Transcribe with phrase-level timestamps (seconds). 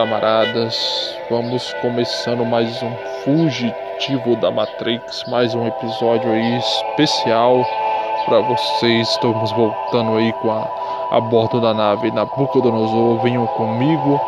[0.00, 1.14] camaradas.
[1.28, 2.90] Vamos começando mais um
[3.22, 7.62] Fugitivo da Matrix, mais um episódio aí especial
[8.24, 9.10] para vocês.
[9.10, 10.66] Estamos voltando aí com a,
[11.10, 13.20] a bordo da nave Nabucodonosor.
[13.20, 14.18] Venham comigo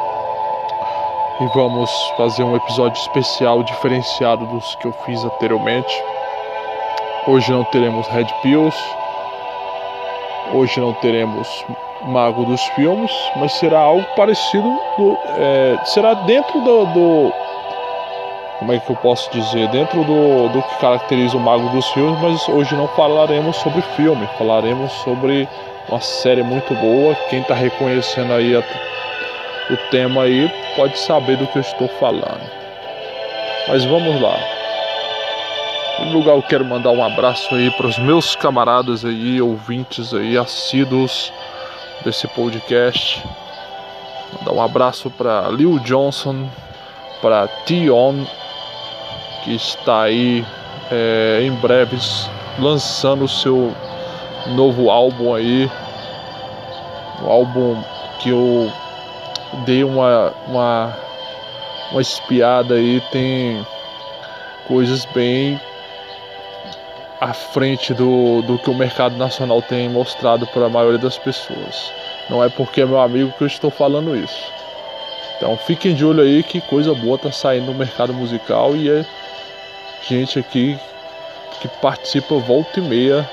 [1.40, 6.04] e vamos fazer um episódio especial diferenciado dos que eu fiz anteriormente.
[7.26, 8.76] Hoje não teremos Red Pills.
[10.52, 11.64] Hoje não teremos
[12.04, 14.68] mago dos filmes, mas será algo parecido,
[14.98, 17.32] do, é, será dentro do, do,
[18.58, 22.20] como é que eu posso dizer, dentro do, do que caracteriza o mago dos filmes,
[22.20, 25.48] mas hoje não falaremos sobre filme, falaremos sobre
[25.88, 27.14] uma série muito boa.
[27.28, 28.60] Quem está reconhecendo aí a,
[29.72, 32.50] o tema aí pode saber do que eu estou falando.
[33.68, 34.36] Mas vamos lá.
[36.00, 40.36] Em lugar eu quero mandar um abraço aí para os meus camaradas aí, ouvintes aí,
[40.36, 41.32] assíduos
[42.02, 43.22] desse podcast.
[44.38, 46.48] Mandar um abraço para Lil Johnson,
[47.20, 48.24] para Tion,
[49.44, 50.44] que está aí
[50.90, 53.74] é, em breves lançando o seu
[54.48, 55.70] novo álbum aí.
[57.22, 57.82] Um álbum
[58.20, 58.70] que eu
[59.64, 60.96] dei uma, uma,
[61.90, 63.66] uma espiada aí, tem
[64.66, 65.60] coisas bem
[67.22, 71.92] à frente do, do que o mercado nacional tem mostrado para a maioria das pessoas.
[72.28, 74.52] Não é porque é meu amigo que eu estou falando isso.
[75.36, 79.06] Então fiquem de olho aí que coisa boa tá saindo no mercado musical e é
[80.08, 80.76] gente aqui
[81.60, 83.30] que participa volta e meia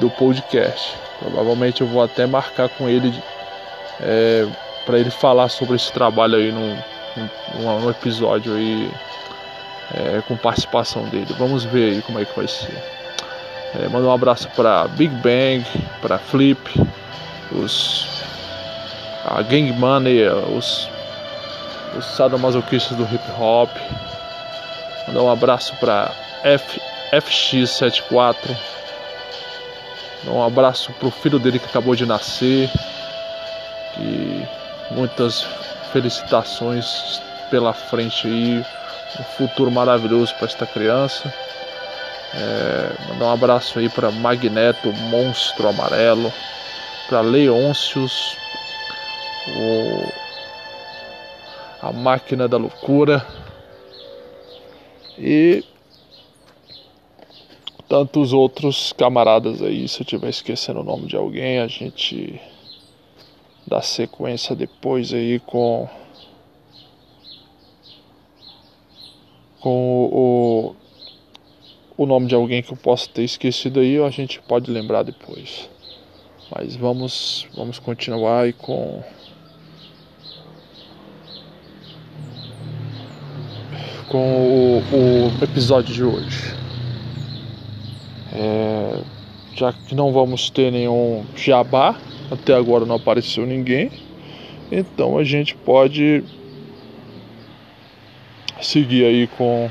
[0.00, 0.96] do podcast.
[1.20, 3.14] Provavelmente eu vou até marcar com ele
[4.00, 4.48] é,
[4.84, 6.76] para ele falar sobre esse trabalho aí num,
[7.54, 8.90] num, num episódio aí
[9.94, 11.34] é, com participação dele.
[11.38, 12.76] Vamos ver aí como é que vai ser.
[13.74, 15.64] É, manda um abraço para Big Bang,
[16.00, 16.58] para Flip,
[17.52, 18.16] os
[19.26, 20.88] a Gang Money, os,
[21.96, 23.70] os sadomasoquistas do hip hop.
[25.08, 26.12] Mandar um abraço para
[27.12, 28.56] FX74.
[30.26, 32.70] Um abraço pro filho dele que acabou de nascer.
[33.98, 34.46] E
[34.90, 35.46] muitas
[35.92, 37.20] felicitações
[37.50, 38.64] pela frente aí.
[39.18, 41.32] Um futuro maravilhoso para esta criança.
[42.34, 46.32] É, mandar um abraço aí para Magneto, Monstro Amarelo,
[47.08, 48.36] para Leôncios,
[49.56, 50.12] o,
[51.80, 53.24] a Máquina da Loucura
[55.18, 55.64] e
[57.88, 59.88] tantos outros camaradas aí.
[59.88, 62.40] Se eu estiver esquecendo o nome de alguém, a gente
[63.66, 65.88] dá sequência depois aí com
[69.66, 70.76] com o
[71.98, 75.68] o nome de alguém que eu possa ter esquecido aí, a gente pode lembrar depois.
[76.54, 79.02] Mas vamos, vamos continuar aí com
[84.08, 86.54] com o, o episódio de hoje.
[88.32, 89.00] É,
[89.56, 91.98] já que não vamos ter nenhum jabá,
[92.30, 93.90] até agora não apareceu ninguém,
[94.70, 96.22] então a gente pode
[98.66, 99.70] seguir aí com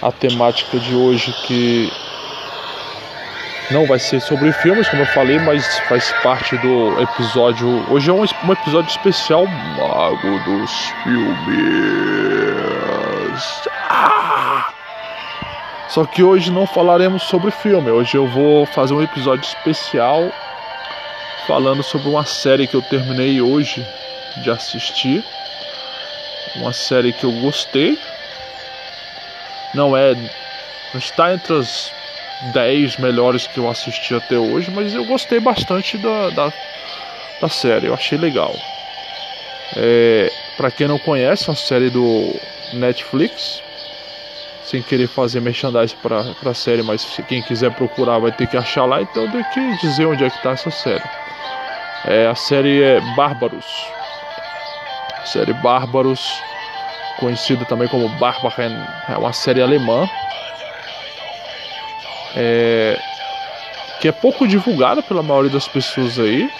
[0.00, 1.92] a temática de hoje que
[3.70, 7.86] não vai ser sobre filmes, como eu falei, mas faz parte do episódio.
[7.92, 10.70] Hoje é um, um episódio especial Mago dos
[11.04, 11.28] Filmes.
[13.88, 14.72] Ah!
[15.88, 17.90] Só que hoje não falaremos sobre filme.
[17.90, 20.32] Hoje eu vou fazer um episódio especial
[21.46, 23.86] falando sobre uma série que eu terminei hoje
[24.42, 25.24] de assistir.
[26.56, 27.98] Uma série que eu gostei,
[29.74, 30.14] não é.
[30.14, 31.92] Não está entre as
[32.52, 36.52] 10 melhores que eu assisti até hoje, mas eu gostei bastante da, da,
[37.40, 38.54] da série, eu achei legal.
[39.76, 42.34] É, para quem não conhece, é uma série do
[42.72, 43.62] Netflix,
[44.64, 48.84] sem querer fazer merchandising para a série, mas quem quiser procurar vai ter que achar
[48.84, 51.04] lá, então tenho que dizer onde é que está essa série.
[52.04, 53.66] É, a série é Bárbaros.
[55.24, 56.40] Série Bárbaros
[57.18, 58.74] conhecido também como Barbaren,
[59.08, 60.08] é uma série alemã
[62.34, 62.98] é,
[64.00, 66.50] que é pouco divulgada pela maioria das pessoas aí.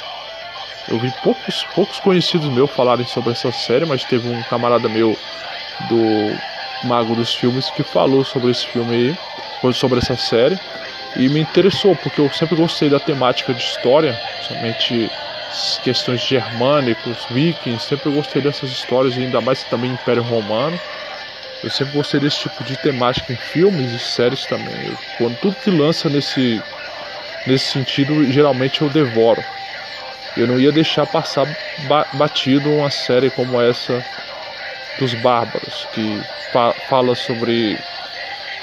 [0.89, 5.17] Eu vi poucos, poucos conhecidos meus falarem sobre essa série, mas teve um camarada meu
[5.89, 6.37] do
[6.85, 8.95] Mago dos Filmes que falou sobre esse filme
[9.63, 10.59] aí, sobre essa série,
[11.17, 15.11] e me interessou, porque eu sempre gostei da temática de história, somente
[15.83, 20.81] questões germânicos, vikings, sempre gostei dessas histórias, ainda mais também Império Romano.
[21.63, 24.83] Eu sempre gostei desse tipo de temática em filmes e séries também.
[24.85, 26.65] Eu, quando tudo que lança nesse,
[27.47, 29.45] nesse sentido, geralmente eu devoro.
[30.37, 31.47] Eu não ia deixar passar
[32.13, 34.05] batido uma série como essa
[34.97, 37.79] dos Bárbaros, que fa fala sobre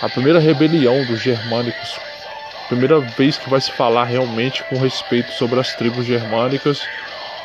[0.02, 2.00] a primeira rebelião dos germânicos,
[2.68, 6.88] primeira vez que vai se falar realmente com respeito sobre as tribos germânicas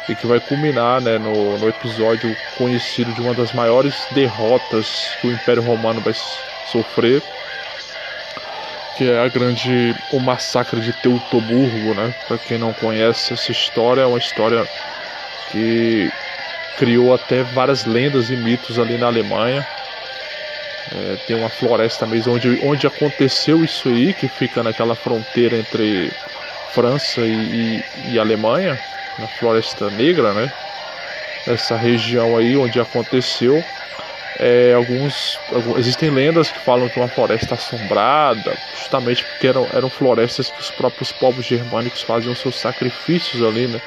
[0.08, 5.28] e que vai culminar né, no, no episódio conhecido de uma das maiores derrotas que
[5.28, 6.12] o Império Romano vai
[6.66, 7.22] sofrer,
[8.96, 12.14] que é a grande o massacre de Teutoburgo, né?
[12.26, 14.68] Para quem não conhece essa história, é uma história
[15.50, 16.10] que
[16.76, 19.66] criou até várias lendas e mitos ali na Alemanha.
[20.94, 26.12] É, tem uma floresta mesmo onde, onde aconteceu isso aí, que fica naquela fronteira entre
[26.72, 28.78] França e, e, e Alemanha,
[29.18, 30.52] na Floresta Negra, né?
[31.46, 33.64] Essa região aí onde aconteceu.
[34.38, 39.66] É, alguns, alguns, existem lendas que falam que é uma floresta assombrada, justamente porque eram,
[39.72, 43.80] eram florestas que os próprios povos germânicos faziam seus sacrifícios ali, né?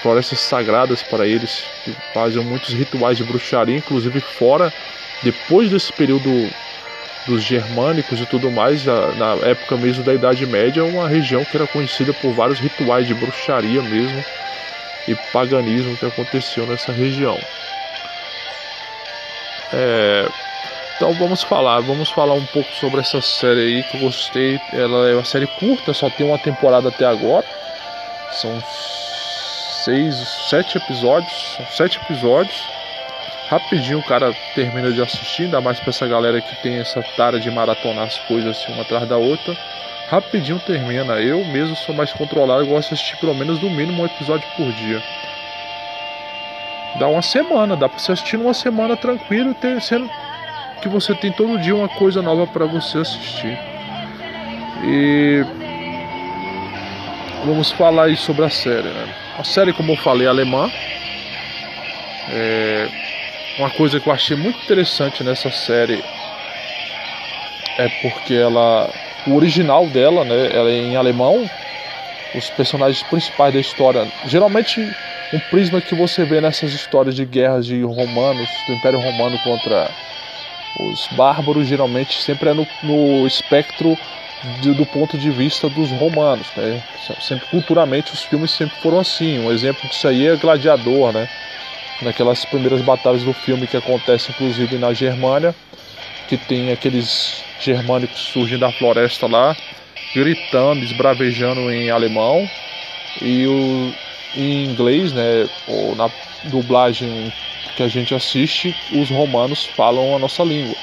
[0.00, 4.72] florestas sagradas para eles, que faziam muitos rituais de bruxaria, inclusive fora,
[5.24, 6.50] depois desse período
[7.26, 11.66] dos germânicos e tudo mais, na época mesmo da Idade Média, uma região que era
[11.66, 14.22] conhecida por vários rituais de bruxaria mesmo
[15.08, 17.38] e paganismo que aconteceu nessa região.
[19.72, 20.28] É,
[20.96, 24.60] então vamos falar, vamos falar um pouco sobre essa série aí que eu gostei.
[24.72, 27.44] Ela é uma série curta, só tem uma temporada até agora.
[28.30, 28.62] São
[29.84, 30.14] seis,
[30.48, 32.73] sete episódios, são sete episódios.
[33.54, 37.38] Rapidinho o cara termina de assistir, ainda mais para essa galera que tem essa tara
[37.38, 39.56] de maratonar as coisas assim uma atrás da outra.
[40.10, 41.20] Rapidinho termina.
[41.20, 44.44] Eu mesmo sou mais controlado, eu gosto de assistir pelo menos no mínimo um episódio
[44.56, 45.00] por dia.
[46.98, 50.10] Dá uma semana, dá pra você assistir numa semana tranquilo, sendo
[50.82, 53.56] que você tem todo dia uma coisa nova para você assistir.
[54.82, 55.46] E
[57.44, 58.88] vamos falar aí sobre a série.
[58.88, 59.14] Né?
[59.38, 60.68] A série, como eu falei, é alemã.
[62.32, 63.03] É
[63.58, 66.02] uma coisa que eu achei muito interessante nessa série
[67.78, 68.90] é porque ela,
[69.26, 71.48] o original dela, né, ela é em alemão.
[72.34, 74.80] Os personagens principais da história, geralmente
[75.32, 79.88] um prisma que você vê nessas histórias de guerras de romanos, do Império Romano contra
[80.80, 83.96] os bárbaros, geralmente sempre é no, no espectro
[84.60, 86.82] de, do ponto de vista dos romanos, né?
[87.20, 89.38] Sempre culturalmente os filmes sempre foram assim.
[89.38, 91.28] Um exemplo disso aí é Gladiador, né?
[92.02, 95.54] Naquelas primeiras batalhas do filme que acontece inclusive na Germânia,
[96.28, 99.56] que tem aqueles germânicos surgem da floresta lá,
[100.14, 102.48] gritando, esbravejando em alemão,
[103.22, 103.92] e o,
[104.36, 106.10] em inglês, né, ou na
[106.44, 107.32] dublagem
[107.76, 110.76] que a gente assiste, os romanos falam a nossa língua.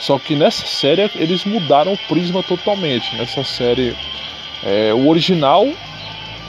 [0.00, 3.14] Só que nessa série eles mudaram o prisma totalmente.
[3.16, 3.96] Nessa série,
[4.62, 5.66] é, o original,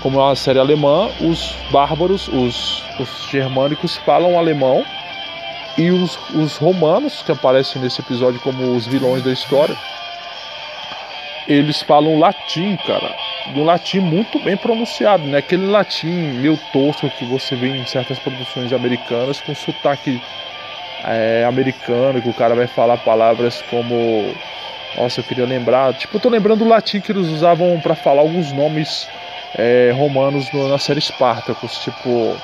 [0.05, 4.85] como é uma série alemã, os bárbaros, os, os germânicos falam alemão
[5.79, 9.75] e os, os romanos, que aparecem nesse episódio como os vilões da história,
[11.47, 13.15] eles falam latim, cara.
[13.55, 15.39] Um latim muito bem pronunciado, né?
[15.39, 20.21] Aquele latim meio tosco que você vê em certas produções americanas com sotaque
[21.03, 24.35] é, americano, que o cara vai falar palavras como.
[24.95, 25.95] Nossa, eu queria lembrar.
[25.95, 29.07] Tipo, eu tô lembrando o latim que eles usavam para falar alguns nomes
[29.57, 32.35] é, romanos no, na série Spartacus, tipo.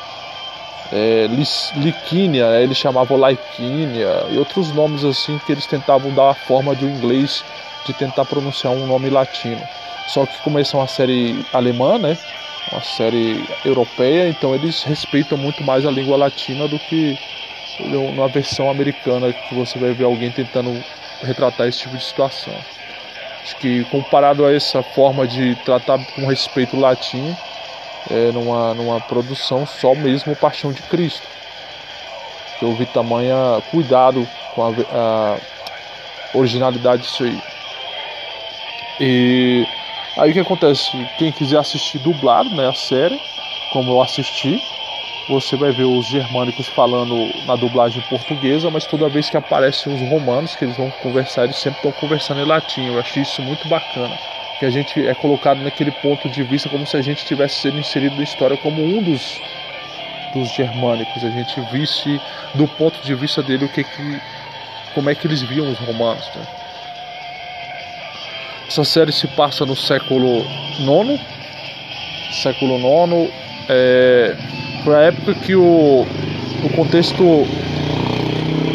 [0.94, 1.28] É,
[1.76, 2.64] Liquínia, né?
[2.64, 6.90] eles chamavam Laicínia, e outros nomes assim que eles tentavam dar a forma de um
[6.90, 7.46] inglês
[7.86, 9.62] de tentar pronunciar um nome latino.
[10.08, 12.18] Só que como é uma série alemã, né?
[12.72, 17.18] Uma série europeia, então eles respeitam muito mais a língua latina do que
[17.80, 20.84] numa versão americana que você vai ver alguém tentando
[21.24, 22.54] retratar esse tipo de situação.
[23.44, 27.36] Acho que comparado a essa forma de tratar com respeito o latim,
[28.10, 31.28] é numa, numa produção só mesmo Paixão de Cristo.
[32.62, 35.38] Eu vi tamanha cuidado com a, a
[36.34, 37.42] originalidade disso aí.
[39.00, 39.66] E
[40.18, 40.92] aí o que acontece?
[41.18, 43.20] Quem quiser assistir dublado, né, a série,
[43.72, 44.62] como eu assisti,
[45.28, 50.02] você vai ver os germânicos falando na dublagem portuguesa, mas toda vez que aparecem os
[50.10, 52.88] romanos, que eles vão conversar, eles sempre estão conversando em latim.
[52.88, 54.18] Eu achei isso muito bacana.
[54.60, 57.80] Que a gente é colocado naquele ponto de vista como se a gente tivesse sido
[57.80, 59.40] inserido na história como um dos,
[60.34, 61.24] dos germânicos.
[61.24, 62.20] A gente visse
[62.54, 64.22] do ponto de vista dele o que, que
[64.94, 66.26] como é que eles viam os romanos.
[66.36, 66.46] Né?
[68.68, 70.46] Essa série se passa no século
[70.80, 71.20] IX.
[72.42, 73.32] Século IX.
[73.70, 74.36] É,
[74.84, 76.06] foi a época que o,
[76.64, 77.46] o contexto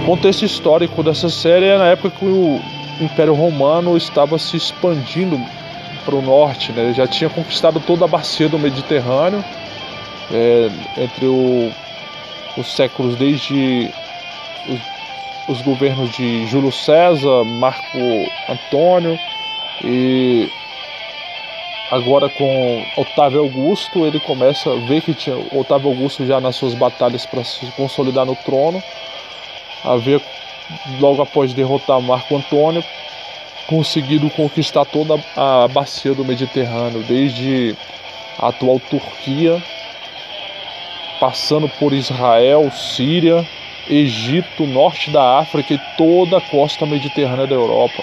[0.04, 2.60] contexto histórico dessa série é na época que o
[3.00, 5.38] Império Romano estava se expandindo
[6.04, 6.92] para o norte, né?
[6.94, 9.44] já tinha conquistado toda a bacia do Mediterrâneo
[10.32, 11.72] é, entre o,
[12.56, 13.90] os séculos desde
[14.68, 17.98] os, os governos de Júlio César, Marco
[18.48, 19.18] Antônio
[19.84, 20.48] e
[21.90, 26.74] agora com Otávio Augusto ele começa a ver que tinha Otávio Augusto já nas suas
[26.74, 28.82] batalhas para se consolidar no trono,
[29.84, 30.20] a ver
[31.00, 32.82] logo após derrotar Marco Antônio
[33.66, 37.76] conseguido conquistar toda a bacia do Mediterrâneo, desde
[38.38, 39.62] a atual Turquia,
[41.18, 43.46] passando por Israel, Síria,
[43.88, 48.02] Egito, norte da África e toda a costa mediterrânea da Europa.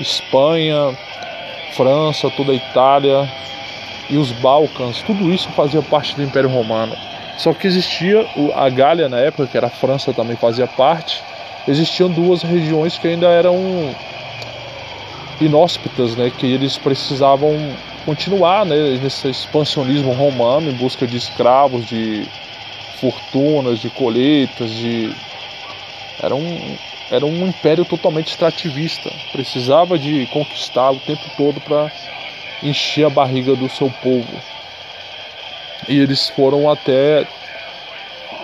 [0.00, 0.96] Espanha,
[1.74, 3.28] França, toda a Itália
[4.08, 6.96] e os Balcãs, tudo isso fazia parte do Império Romano.
[7.36, 11.22] Só que existia a Gália na época, que era a França também fazia parte,
[11.66, 13.56] existiam duas regiões que ainda eram
[15.40, 17.52] inóspitas, né, que eles precisavam
[18.04, 22.26] continuar né, nesse expansionismo romano em busca de escravos, de
[23.00, 25.12] fortunas, de colheitas, de
[26.22, 26.76] era um,
[27.14, 31.90] era um império totalmente extrativista, precisava de conquistar o tempo todo para
[32.62, 34.32] encher a barriga do seu povo.
[35.88, 37.26] E eles foram até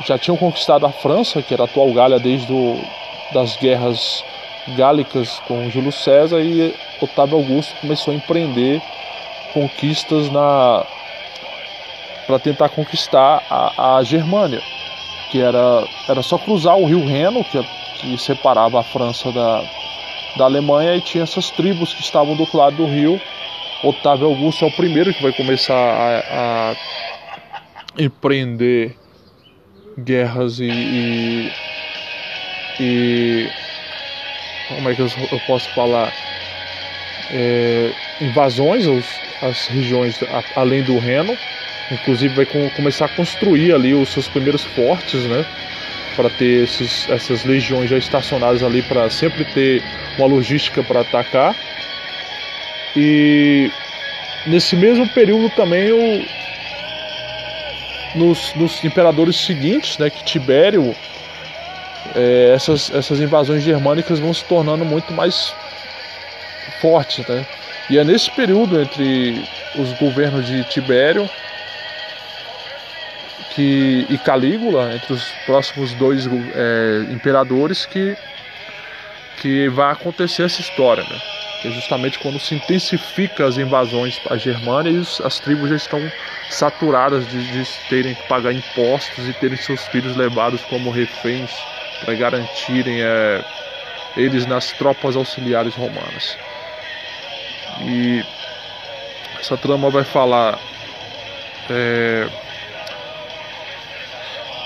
[0.07, 2.83] já tinham conquistado a França, que era a atual Gália desde o,
[3.33, 4.25] das guerras
[4.77, 8.81] gálicas com Júlio César e Otávio Augusto começou a empreender
[9.53, 10.85] conquistas na
[12.27, 14.63] para tentar conquistar a, a, Germânia,
[15.31, 17.59] que era, era só cruzar o rio Reno, que,
[18.01, 19.63] que separava a França da,
[20.37, 23.21] da Alemanha, e tinha essas tribos que estavam do outro lado do rio.
[23.83, 26.77] Otávio Augusto é o primeiro que vai começar a, a
[27.99, 28.97] empreender
[29.99, 31.53] guerras e, e,
[32.79, 33.51] e
[34.69, 36.13] como é que eu, eu posso falar?
[37.33, 39.07] É, invasões aos,
[39.43, 41.37] às regiões a, além do Reno.
[41.91, 45.45] Inclusive vai com, começar a construir ali os seus primeiros fortes, né?
[46.21, 49.83] Para ter esses, essas legiões já estacionadas ali para sempre ter
[50.19, 51.57] uma logística para atacar.
[52.95, 53.71] E
[54.47, 56.23] nesse mesmo período também o,
[58.19, 60.95] nos, nos imperadores seguintes, né, que Tibério
[62.15, 65.55] é, essas, essas invasões germânicas vão se tornando muito mais
[66.83, 67.27] fortes.
[67.27, 67.47] Né?
[67.89, 69.43] E é nesse período entre
[69.75, 71.31] os governos de Tibério
[73.55, 78.17] que, e Calígula, entre os próximos dois é, imperadores, que,
[79.41, 81.03] que vai acontecer essa história.
[81.03, 81.21] Né?
[81.61, 86.01] Que é justamente quando se intensifica as invasões à Germânia e as tribos já estão
[86.49, 91.51] saturadas de, de terem que pagar impostos e terem seus filhos levados como reféns
[92.05, 93.45] para garantirem é,
[94.17, 96.37] eles nas tropas auxiliares romanas.
[97.83, 98.25] E
[99.39, 100.59] essa trama vai falar.
[101.69, 102.29] É,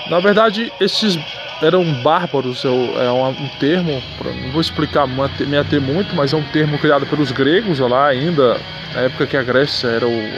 [0.07, 1.17] na verdade, esses
[1.61, 6.77] eram bárbaros, é, um termo, não vou explicar, me ater muito, mas é um termo
[6.77, 8.59] criado pelos gregos lá ainda,
[8.93, 10.31] na época que a Grécia era o,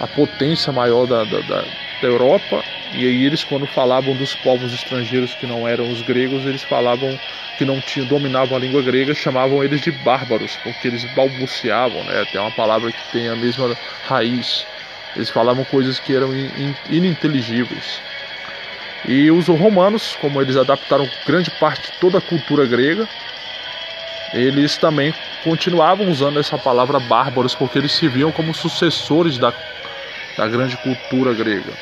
[0.00, 1.64] a potência maior da, da, da,
[2.02, 6.62] Europa e aí eles quando falavam dos povos estrangeiros que não eram os gregos, eles
[6.62, 7.18] falavam
[7.56, 12.24] que não tinham, dominavam a língua grega, chamavam eles de bárbaros, porque eles balbuciavam, né?
[12.30, 14.66] Tem uma palavra que tem a mesma raiz.
[15.14, 16.34] Eles falavam coisas que eram
[16.90, 18.02] ininteligíveis.
[19.06, 23.08] E os romanos, como eles adaptaram grande parte de toda a cultura grega,
[24.32, 29.52] eles também continuavam usando essa palavra bárbaros porque eles se viam como sucessores da,
[30.36, 31.72] da grande cultura grega.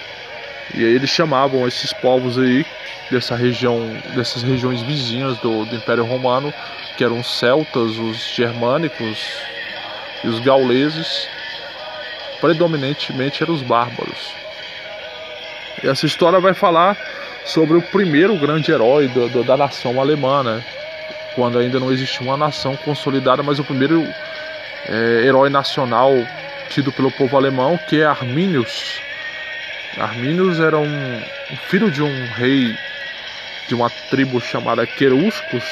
[0.75, 2.65] E aí eles chamavam esses povos aí
[3.11, 3.79] dessa região,
[4.15, 6.55] dessas regiões vizinhas do, do Império Romano,
[6.97, 9.19] que eram os celtas, os germânicos
[10.25, 11.29] e os gauleses,
[12.41, 14.33] predominantemente eram os bárbaros.
[15.83, 16.97] Essa história vai falar
[17.45, 20.63] sobre o primeiro grande herói do, do, da nação alemã, né?
[21.35, 24.07] quando ainda não existia uma nação consolidada, mas o primeiro
[24.89, 26.13] é, herói nacional
[26.69, 29.01] tido pelo povo alemão, que é Arminius
[29.99, 32.77] Arminius era um, um filho de um rei
[33.67, 35.65] de uma tribo chamada Queruscus,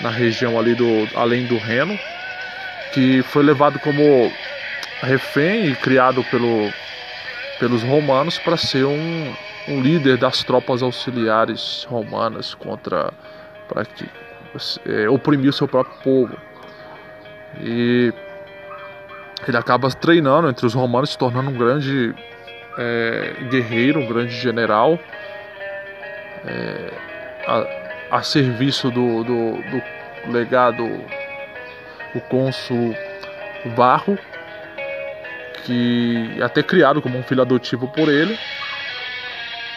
[0.00, 1.98] na região ali do além do Reno,
[2.92, 4.32] que foi levado como
[5.02, 6.72] refém e criado pelo,
[7.58, 9.34] pelos romanos para ser um,
[9.68, 13.12] um líder das tropas auxiliares romanas contra
[13.68, 14.08] para que
[14.86, 16.36] é, oprimir o seu próprio povo.
[17.60, 18.12] E
[19.46, 22.14] ele acaba treinando entre os romanos, se tornando um grande
[22.78, 24.98] é, guerreiro, um grande general,
[26.44, 26.92] é,
[27.46, 30.84] a, a, serviço do, do, do legado,
[32.14, 32.94] o cônsul
[33.74, 34.18] Varro,
[35.66, 38.38] que é até criado como um filho adotivo por ele.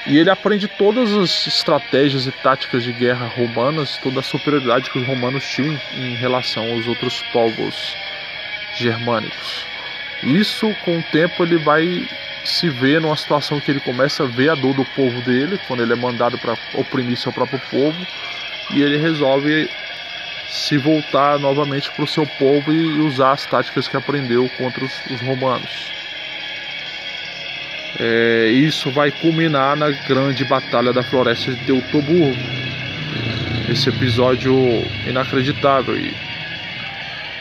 [0.08, 5.00] E ele aprende todas as estratégias e táticas de guerra romanas, toda a superioridade que
[5.00, 7.96] os romanos tinham em relação aos outros povos
[8.76, 9.66] germânicos.
[10.24, 12.08] Isso, com o tempo, ele vai
[12.46, 15.84] se ver numa situação que ele começa a ver a dor do povo dele, quando
[15.84, 18.08] ele é mandado para oprimir seu próprio povo,
[18.72, 19.70] e ele resolve
[20.50, 25.06] se voltar novamente para o seu povo e usar as táticas que aprendeu contra os,
[25.12, 25.92] os romanos.
[28.00, 32.36] É, isso vai culminar na grande batalha da floresta de Teutoburgo.
[33.70, 34.56] Esse episódio
[35.06, 36.14] inacreditável e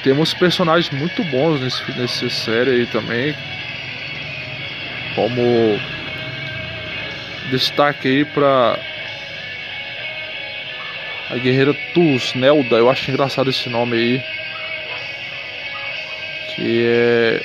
[0.02, 3.34] temos personagens muito bons nesse, nessa série aí também.
[5.14, 5.80] Como
[7.50, 8.78] destaque aí para
[11.30, 14.22] a guerreira Tusnelda, eu acho engraçado esse nome aí.
[16.54, 17.42] Que é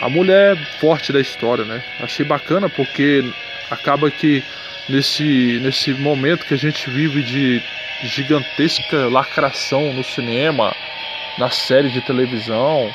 [0.00, 1.82] a mulher forte da história, né?
[2.00, 3.24] Achei bacana porque
[3.70, 4.42] acaba que
[4.88, 7.62] nesse, nesse momento que a gente vive de
[8.02, 10.74] gigantesca lacração no cinema,
[11.38, 12.92] na série de televisão,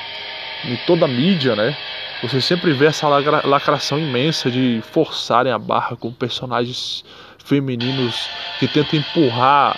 [0.66, 1.76] em toda a mídia, né?
[2.22, 7.04] Você sempre vê essa lacração imensa de forçarem a barra com personagens
[7.50, 8.30] femininos
[8.60, 9.76] que tentam empurrar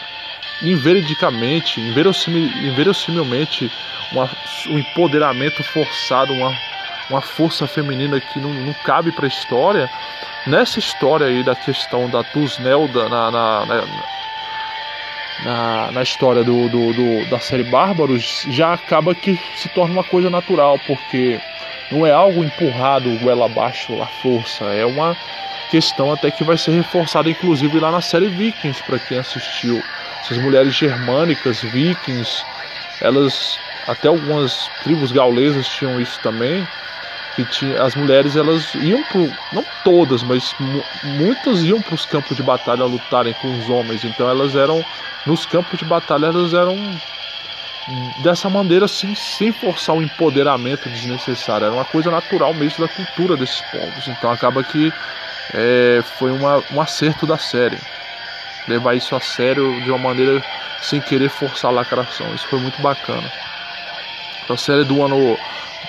[0.62, 3.72] inveridicamente, inverossimilmente,
[4.12, 4.30] uma,
[4.70, 6.56] um empoderamento forçado, uma,
[7.10, 9.90] uma força feminina que não, não cabe para a história.
[10.46, 13.84] Nessa história aí da questão da Tusnelda na, na, na,
[15.44, 20.03] na, na história do, do, do, da série Bárbaros, já acaba que se torna uma
[20.03, 21.40] coisa natural, porque
[21.92, 25.16] não é algo empurrado goela abaixo a força, é uma
[25.72, 29.81] questão até que vai ser reforçada inclusive lá na série Vikings para quem assistiu.
[30.22, 32.44] Essas mulheres germânicas, vikings,
[33.00, 33.57] elas
[33.88, 36.68] até algumas tribos gaulesas tinham isso também,
[37.36, 40.53] que tinha, as mulheres elas iam pro, não todas, mas
[41.03, 44.03] muitas iam para os campos de batalha lutarem com os homens.
[44.03, 44.86] Então elas eram
[45.25, 46.77] nos campos de batalha elas eram
[48.18, 51.66] dessa maneira assim, sem forçar um empoderamento desnecessário.
[51.66, 54.07] Era uma coisa natural mesmo da cultura desses povos.
[54.07, 54.94] Então acaba que
[55.53, 57.77] é, foi uma, um acerto da série.
[58.68, 60.44] Levar isso a sério de uma maneira
[60.81, 62.33] sem querer forçar a lacração.
[62.33, 63.31] Isso foi muito bacana.
[64.50, 65.37] A série do ano,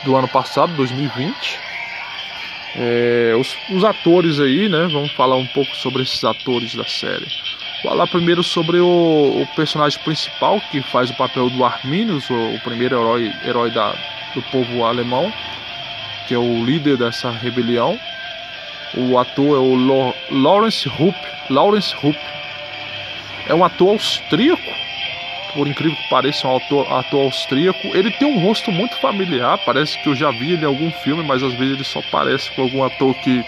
[0.05, 1.59] do ano passado, 2020.
[2.75, 4.89] É, os, os atores aí, né?
[4.91, 7.27] Vamos falar um pouco sobre esses atores da série.
[7.83, 12.61] Falar primeiro sobre o, o, personagem principal que faz o papel do Arminius, o, o
[12.61, 13.95] primeiro herói, herói da,
[14.35, 15.33] do povo alemão,
[16.27, 17.99] que é o líder dessa rebelião.
[18.95, 21.17] O ator é o Lawrence Rupp.
[21.49, 22.19] Lawrence Rupp
[23.49, 24.71] é um ator austríaco,
[25.55, 27.89] por incrível que pareça, um ator, ator austríaco.
[27.95, 31.23] Ele tem um rosto muito familiar, parece que eu já vi ele em algum filme,
[31.23, 33.43] mas às vezes ele só parece com algum ator que,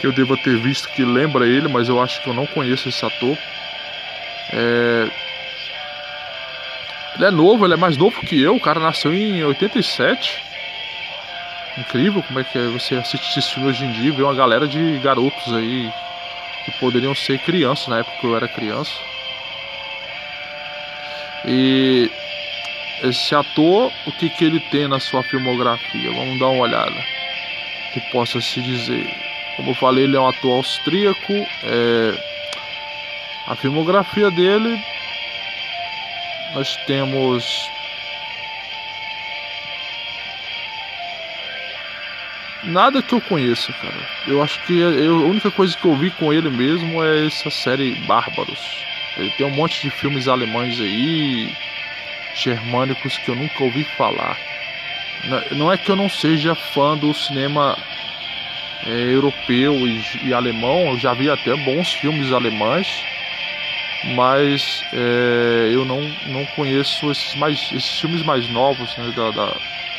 [0.00, 2.88] que eu deva ter visto que lembra ele, mas eu acho que eu não conheço
[2.88, 3.36] esse ator.
[4.52, 5.08] É...
[7.16, 10.51] Ele é novo, ele é mais novo que eu, o cara nasceu em 87
[11.78, 14.34] incrível como é que é você assistir esse filme hoje em dia e ver uma
[14.34, 15.90] galera de garotos aí
[16.64, 18.92] que poderiam ser crianças na época que eu era criança.
[21.44, 22.10] E
[23.02, 26.12] esse ator, o que, que ele tem na sua filmografia?
[26.12, 27.04] Vamos dar uma olhada.
[27.92, 29.12] Que possa se dizer.
[29.56, 31.32] Como eu falei, ele é um ator austríaco.
[31.64, 32.14] É...
[33.48, 34.80] A filmografia dele,
[36.54, 37.71] nós temos
[42.64, 44.08] Nada que eu conheça, cara.
[44.26, 47.50] Eu acho que eu, a única coisa que eu vi com ele mesmo é essa
[47.50, 48.84] série Bárbaros.
[49.16, 51.52] Ele tem um monte de filmes alemães aí,
[52.34, 54.38] germânicos que eu nunca ouvi falar.
[55.52, 57.76] Não é que eu não seja fã do cinema
[58.86, 63.04] é, europeu e, e, alemão, eu já vi até bons filmes alemães,
[64.16, 69.46] mas é, eu não, não conheço esses, mais, esses filmes mais novos né, da, da,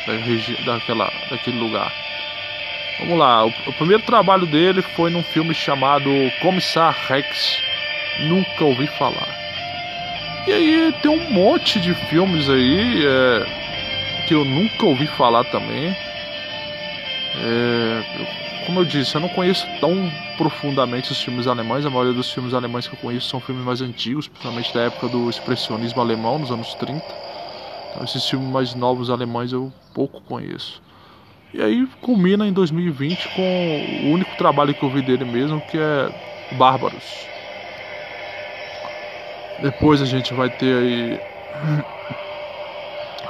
[0.06, 2.03] da, daquela, daquele lugar.
[2.98, 7.58] Vamos lá, o, primeiro trabalho dele foi num filme chamado Comissar Rex.
[8.20, 9.28] Nunca ouvi falar.
[10.46, 13.46] E aí tem um monte de filmes aí é,
[14.28, 15.96] que eu nunca ouvi falar também.
[17.36, 18.02] É,
[18.66, 21.84] como eu disse, eu não conheço tão profundamente os filmes alemães.
[21.84, 25.08] A maioria dos filmes alemães que eu conheço são filmes mais antigos, principalmente da época
[25.08, 27.04] do expressionismo alemão, nos anos 30.
[27.90, 30.83] Então, esses filmes mais novos alemães eu pouco conheço.
[31.54, 35.78] E aí culmina em 2020 com o único trabalho que eu vi dele mesmo, que
[35.78, 36.10] é
[36.58, 37.28] Bárbaros.
[39.62, 41.20] Depois a gente vai ter aí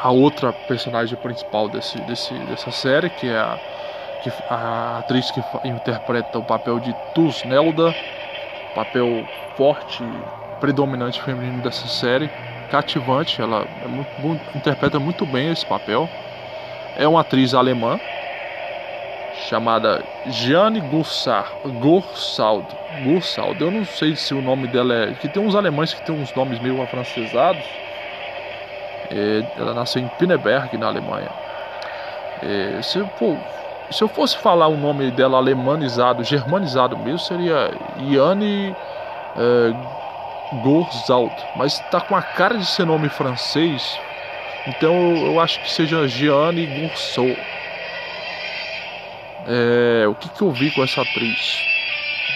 [0.03, 3.61] a outra personagem principal desse, desse, dessa série, que é a,
[4.23, 7.95] que, a atriz que interpreta o papel de Tusnelda,
[8.75, 10.03] papel forte,
[10.61, 12.31] predominante feminino dessa série,
[12.71, 16.09] cativante, ela é muito, interpreta muito bem esse papel.
[16.97, 17.99] É uma atriz alemã
[19.49, 22.67] chamada Jeanne Gursard, Gursald,
[23.03, 23.61] Gursald.
[23.61, 26.35] Eu não sei se o nome dela é, que tem uns alemães que tem uns
[26.35, 27.65] nomes meio afrancesados.
[29.11, 31.31] É, ela nasceu em Pinneberg, na Alemanha.
[32.43, 33.37] É, se, pô,
[33.91, 38.75] se eu fosse falar o nome dela alemanizado, germanizado mesmo, seria Yanni
[39.37, 39.95] é.
[41.57, 43.99] Mas tá com a cara de ser nome francês,
[44.67, 47.37] então eu acho que seja Gianni Gourceau.
[49.47, 51.63] É, o que, que eu vi com essa atriz?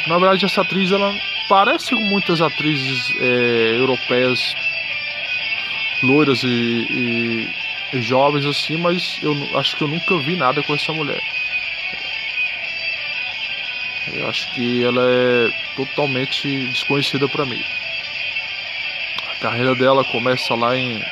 [0.07, 1.14] Na verdade, essa atriz ela
[1.49, 4.55] parece com muitas atrizes é, europeias
[6.03, 7.55] loiras e, e,
[7.95, 11.21] e, jovens assim, mas eu acho que eu nunca vi nada com essa mulher.
[14.12, 17.62] Eu acho que ela é totalmente desconhecida para mim.
[19.31, 21.03] A carreira dela começa lá em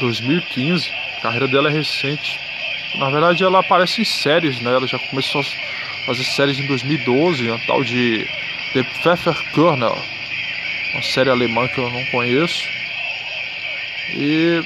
[0.00, 0.90] 2015.
[1.18, 2.38] A carreira dela é recente.
[2.96, 4.74] Na verdade, ela aparece em séries, né?
[4.74, 5.44] Ela já começou a
[6.06, 8.26] fazer séries em 2012, uma tal de
[8.72, 9.92] The Pfefferkörner,
[10.92, 12.68] uma série alemã que eu não conheço.
[14.14, 14.62] E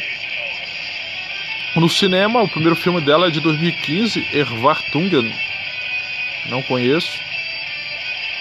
[1.75, 5.35] no cinema, o primeiro filme dela é de 2015, Erwartungen.
[6.47, 7.21] Não conheço.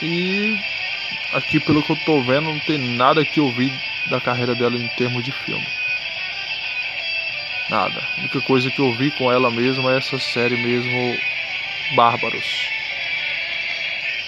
[0.01, 0.57] E
[1.33, 3.71] aqui, pelo que eu tô vendo, não tem nada que eu vi
[4.07, 5.67] da carreira dela em termos de filme.
[7.69, 8.01] Nada.
[8.17, 11.17] A única coisa que eu vi com ela mesmo é essa série mesmo,
[11.95, 12.67] Bárbaros.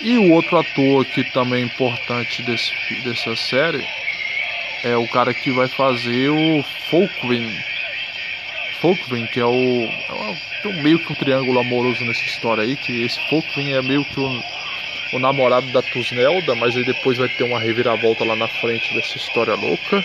[0.02, 3.86] E o outro ator que também é importante desse, dessa série
[4.84, 7.54] é o cara que vai fazer o Folkwind.
[8.82, 9.86] Folkwind, que é o.
[9.86, 14.06] É tem meio que um triângulo amoroso nessa história aí, que esse Folkwind é meio
[14.06, 14.42] que um
[15.14, 19.18] o namorado da Tusnelda, mas aí depois vai ter uma reviravolta lá na frente dessa
[19.18, 20.04] história louca.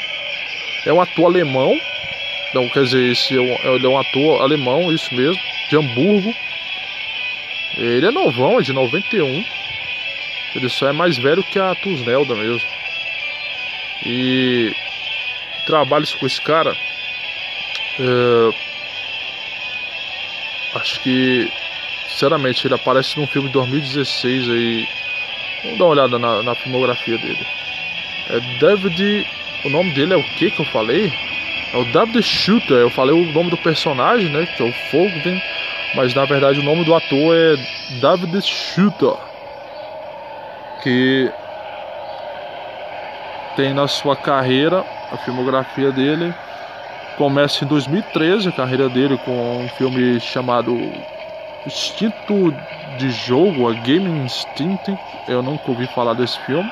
[0.86, 1.78] É um ator alemão,
[2.54, 6.34] não quer dizer, esse é um, ele é um ator alemão, isso mesmo, de Hamburgo.
[7.76, 9.44] Ele é novão, é de 91.
[10.54, 12.68] Ele só é mais velho que a Tusnelda mesmo.
[14.04, 14.72] E
[15.66, 16.74] trabalho com esse cara.
[18.00, 18.50] É,
[20.78, 21.50] acho que
[22.08, 24.88] sinceramente ele aparece num filme de 2016 aí
[25.62, 27.46] Vamos dar uma olhada na, na filmografia dele.
[28.30, 29.26] É David.
[29.64, 31.12] O nome dele é o que que eu falei?
[31.72, 32.76] É o David Shooter.
[32.76, 34.46] Eu falei o nome do personagem, né?
[34.46, 35.42] Que é o Fogden.
[35.94, 37.56] Mas na verdade o nome do ator é
[38.00, 39.16] David Shooter.
[40.82, 41.30] Que
[43.56, 46.32] tem na sua carreira, a filmografia dele.
[47.16, 50.72] Começa em 2013 a carreira dele com um filme chamado
[51.66, 52.54] Instinto
[52.98, 56.70] de Jogo, a Game Instinct, eu nunca ouvi falar desse filme.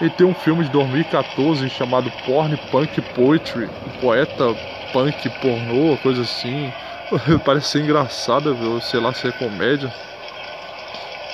[0.00, 4.54] E tem um filme de 2014 chamado Porn Punk Poetry, um poeta
[4.92, 6.72] punk pornô, coisa assim.
[7.44, 8.80] Parece ser engraçado, viu?
[8.80, 9.92] sei lá se é comédia.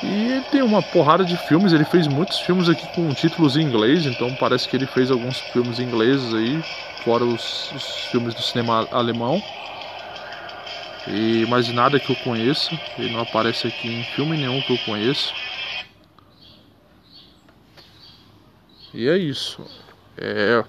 [0.03, 3.63] E ele tem uma porrada de filmes, ele fez muitos filmes aqui com títulos em
[3.63, 6.63] inglês, então parece que ele fez alguns filmes ingleses aí,
[7.03, 9.43] fora os, os filmes do cinema alemão.
[11.09, 14.79] E mais nada que eu conheça, ele não aparece aqui em filme nenhum que eu
[14.79, 15.33] conheço.
[18.93, 19.65] E é isso.
[20.17, 20.65] É.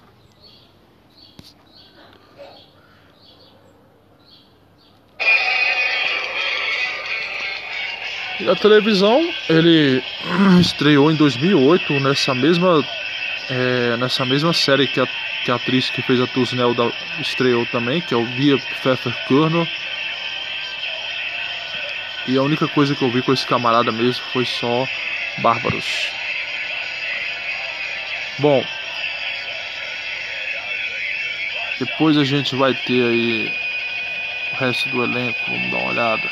[8.40, 10.02] E a televisão, ele
[10.60, 12.84] estreou em 2008 nessa mesma
[13.50, 15.08] é, nessa mesma série que a,
[15.44, 16.74] que a atriz que fez a Tusnel
[17.20, 19.66] estreou também, que é o Via Pfeffer Kernel.
[22.28, 24.86] E a única coisa que eu vi com esse camarada mesmo foi só
[25.38, 26.12] Bárbaros.
[28.38, 28.62] Bom,
[31.78, 33.52] depois a gente vai ter aí
[34.52, 36.30] o resto do elenco, vamos dar uma olhada.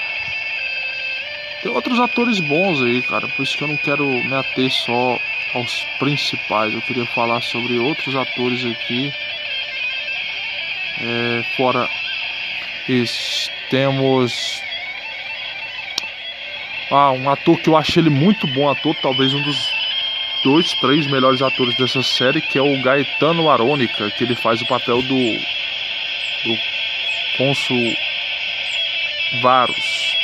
[1.62, 5.18] Tem outros atores bons aí, cara, por isso que eu não quero me ater só
[5.54, 6.74] aos principais.
[6.74, 9.10] Eu queria falar sobre outros atores aqui.
[11.00, 11.88] É, fora
[12.86, 14.65] isso, temos
[16.90, 19.72] ah, um ator que eu achei ele muito bom ator, talvez um dos
[20.44, 24.66] dois, três melhores atores dessa série, que é o Gaetano Arônica, que ele faz o
[24.66, 25.32] papel do,
[26.44, 26.56] do
[27.36, 27.96] cônsul
[29.42, 30.16] Varus,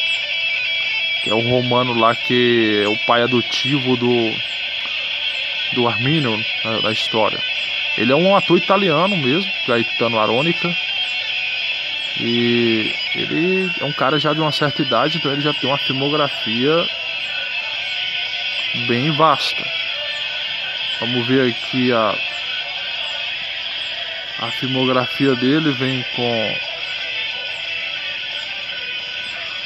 [1.22, 4.32] que é o romano lá que é o pai adotivo do
[5.74, 7.38] do Armínio na, na história.
[7.96, 10.74] Ele é um ator italiano mesmo, Gaetano Aronica.
[12.20, 15.78] E ele é um cara já de uma certa idade, então ele já tem uma
[15.78, 16.86] filmografia
[18.86, 19.64] bem vasta.
[21.00, 22.14] Vamos ver aqui a
[24.38, 26.56] a filmografia dele vem com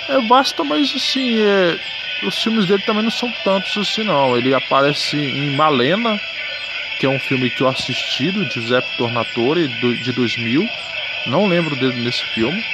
[0.08, 1.78] é vasta, mas assim, é...
[2.22, 4.36] os filmes dele também não são tantos assim não.
[4.36, 6.20] Ele aparece em Malena,
[6.98, 10.68] que é um filme que eu assisti do Giuseppe Tornatore de 2000.
[11.26, 12.64] Não lembro dele nesse filme.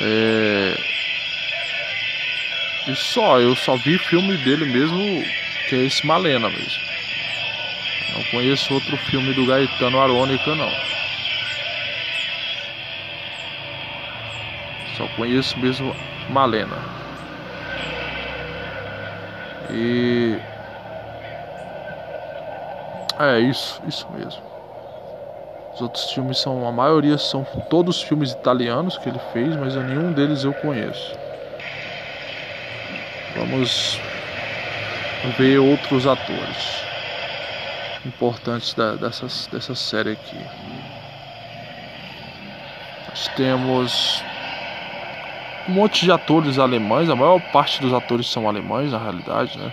[0.00, 0.76] É...
[2.88, 4.98] E só, eu só vi filme dele mesmo,
[5.68, 6.82] que é esse Malena mesmo.
[8.14, 10.70] Não conheço outro filme do Gaetano Arônica não.
[14.96, 15.96] Só conheço mesmo
[16.28, 16.76] Malena.
[19.70, 20.36] E
[23.18, 24.51] é isso, isso mesmo.
[25.74, 30.12] Os outros filmes são, a maioria são todos filmes italianos que ele fez, mas nenhum
[30.12, 31.16] deles eu conheço.
[33.34, 33.98] Vamos
[35.38, 36.82] ver outros atores
[38.04, 40.36] importantes da, dessa, dessa série aqui.
[43.08, 44.22] Nós temos
[45.68, 49.72] um monte de atores alemães, a maior parte dos atores são alemães na realidade, né?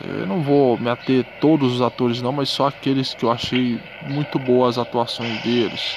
[0.00, 3.80] Eu não vou me ater todos os atores não, mas só aqueles que eu achei
[4.02, 5.96] muito boas as atuações deles.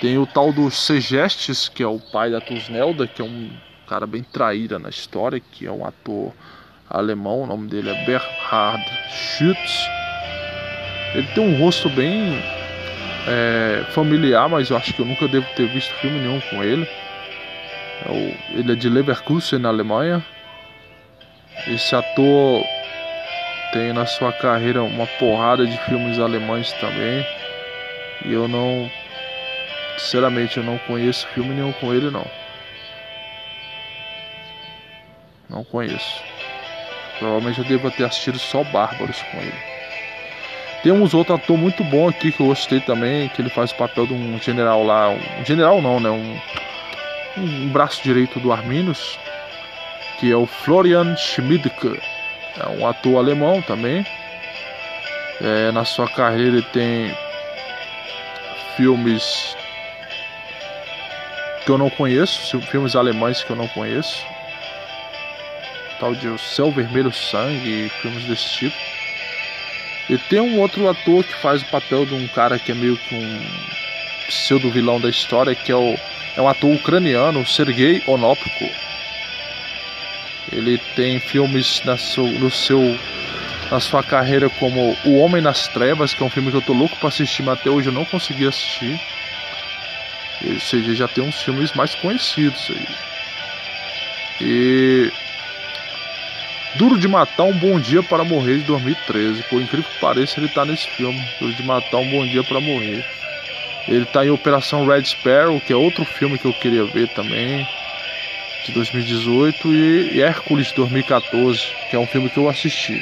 [0.00, 3.50] Tem o tal do Segestes, que é o pai da Tusnelda, que é um
[3.86, 6.32] cara bem traíra na história, que é um ator
[6.88, 9.88] alemão, o nome dele é Bernhard Schütz.
[11.14, 12.38] Ele tem um rosto bem
[13.26, 16.88] é, familiar, mas eu acho que eu nunca devo ter visto filme nenhum com ele.
[18.06, 20.24] É ele é de Leverkusen, na Alemanha.
[21.66, 22.64] Esse ator
[23.72, 27.26] tem na sua carreira uma porrada de filmes alemães também.
[28.24, 28.90] E eu não.
[29.98, 32.26] Sinceramente, eu não conheço filme nenhum com ele, não.
[35.48, 36.22] Não conheço.
[37.18, 39.68] Provavelmente eu devo ter assistido só Bárbaros com ele.
[40.82, 44.06] Temos outro ator muito bom aqui que eu gostei também, que ele faz o papel
[44.06, 45.10] de um general lá.
[45.10, 46.08] Um general não, né?
[46.08, 46.38] Um,
[47.36, 49.18] um braço direito do Arminos,
[50.20, 52.00] que é o Florian Schmidke.
[52.60, 54.04] É um ator alemão também.
[55.40, 57.16] É, na sua carreira ele tem
[58.76, 59.56] filmes
[61.64, 64.24] que eu não conheço, filmes alemães que eu não conheço.
[66.00, 68.76] Tal de O Céu Vermelho Sangue filmes desse tipo.
[70.08, 72.96] E tem um outro ator que faz o papel de um cara que é meio
[72.96, 73.40] que um
[74.28, 75.96] pseudo vilão da história, que é o
[76.38, 78.87] é um ator ucraniano, Sergei Onopko.
[80.52, 82.98] Ele tem filmes na no seu,
[83.70, 86.72] na sua carreira como O Homem nas Trevas, que é um filme que eu tô
[86.72, 88.98] louco para assistir, mas até hoje eu não consegui assistir.
[90.44, 92.86] Ou seja, já tem uns filmes mais conhecidos aí.
[94.40, 95.12] E
[96.76, 99.42] Duro de Matar um Bom Dia para Morrer de 2013.
[99.44, 101.20] Por incrível que pareça, ele tá nesse filme.
[101.40, 103.04] Duro de Matar um Bom Dia para Morrer.
[103.88, 107.66] Ele tá em Operação Red Sparrow, que é outro filme que eu queria ver também,
[108.64, 113.00] de 2018, e Hércules 2014, que é um filme que eu assisti.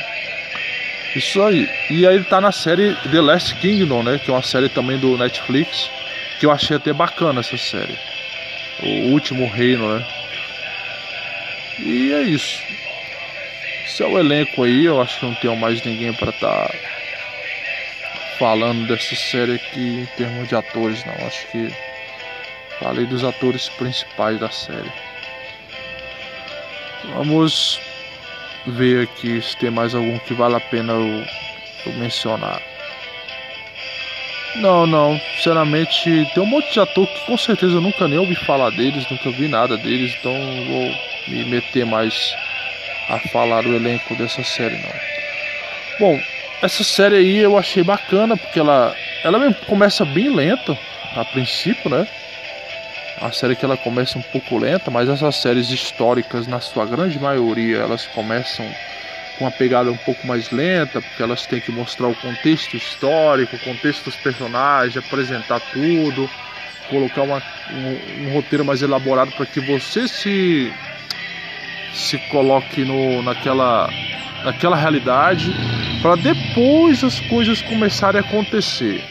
[1.17, 1.69] Isso aí.
[1.91, 4.19] E aí ele tá na série The Last Kingdom, né?
[4.19, 5.91] Que é uma série também do Netflix,
[6.39, 7.97] que eu achei até bacana essa série.
[8.83, 10.07] O Último Reino, né?
[11.79, 12.63] E é isso.
[13.87, 16.75] Esse é o elenco aí, eu acho que não tenho mais ninguém para estar tá
[18.39, 21.27] falando dessa série aqui em termos de atores, não.
[21.27, 21.73] Acho que
[22.79, 24.93] falei dos atores principais da série.
[27.15, 27.81] Vamos
[28.67, 31.25] ver aqui se tem mais algum que vale a pena eu,
[31.87, 32.61] eu mencionar.
[34.57, 38.35] Não, não, sinceramente tem um monte de ator que com certeza eu nunca nem ouvi
[38.35, 40.95] falar deles, nunca vi nada deles, então vou
[41.29, 42.35] me meter mais
[43.09, 44.93] a falar o elenco dessa série não.
[45.99, 46.21] Bom,
[46.63, 50.77] essa série aí eu achei bacana porque ela ela começa bem lenta
[51.15, 52.07] a princípio, né?
[53.21, 57.19] A série que ela começa um pouco lenta, mas essas séries históricas, na sua grande
[57.19, 58.67] maioria, elas começam
[59.39, 63.57] com uma pegada um pouco mais lenta, porque elas têm que mostrar o contexto histórico,
[63.57, 66.29] o contexto dos personagens, apresentar tudo,
[66.91, 70.73] colocar uma, um, um roteiro mais elaborado para que você se
[71.97, 73.89] se coloque no, naquela,
[74.45, 75.51] naquela realidade
[76.03, 79.03] para depois as coisas começarem a acontecer.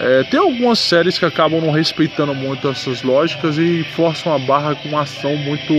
[0.00, 4.74] É, tem algumas séries que acabam não respeitando muito essas lógicas e forçam a barra
[4.74, 5.72] com uma ação muito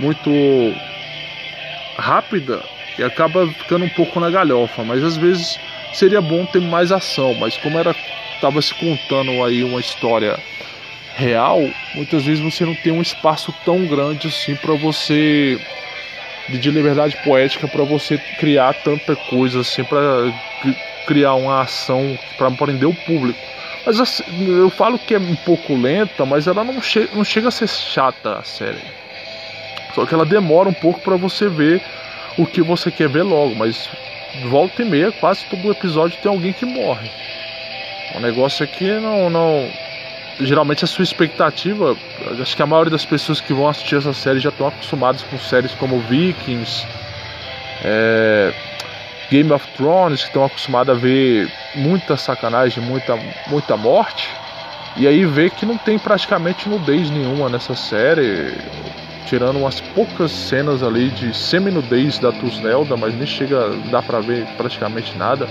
[0.00, 0.74] muito
[1.96, 2.60] rápida
[2.98, 5.58] E acaba ficando um pouco na galhofa, mas às vezes
[5.92, 7.94] seria bom ter mais ação, mas como era
[8.40, 10.36] tava se contando aí uma história
[11.16, 11.60] real,
[11.94, 15.58] muitas vezes você não tem um espaço tão grande assim para você
[16.48, 20.32] de liberdade poética para você criar tanta coisa assim para
[21.06, 23.38] criar uma ação para prender o público.
[23.86, 27.48] Mas assim, eu falo que é um pouco lenta, mas ela não, che não chega
[27.48, 28.82] a ser chata a série.
[29.94, 31.82] Só que ela demora um pouco para você ver
[32.36, 33.88] o que você quer ver logo, mas
[34.48, 37.10] volta e meia, quase todo episódio tem alguém que morre.
[38.14, 39.68] O negócio aqui não, não.
[40.40, 41.96] Geralmente a sua expectativa,
[42.40, 45.38] acho que a maioria das pessoas que vão assistir essa série já estão acostumadas com
[45.38, 46.84] séries como Vikings,
[47.84, 48.52] é,
[49.30, 54.28] Game of Thrones, que estão acostumados a ver muita sacanagem, muita, muita morte.
[54.96, 58.54] E aí vê que não tem praticamente nudez nenhuma nessa série,
[59.26, 64.46] tirando umas poucas cenas ali de semi-nudez da Tusnelda, mas nem chega, dá pra ver
[64.56, 65.48] praticamente nada.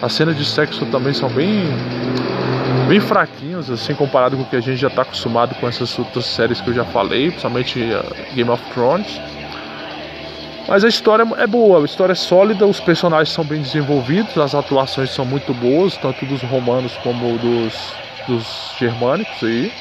[0.00, 1.64] As cenas de sexo também são bem
[2.86, 6.24] bem fraquinhos assim comparado com o que a gente já está acostumado com essas outras
[6.24, 9.20] séries que eu já falei, principalmente uh, Game of Thrones.
[10.68, 14.54] Mas a história é boa, a história é sólida, os personagens são bem desenvolvidos, as
[14.54, 17.94] atuações são muito boas, tanto dos romanos como dos,
[18.28, 19.72] dos germânicos aí.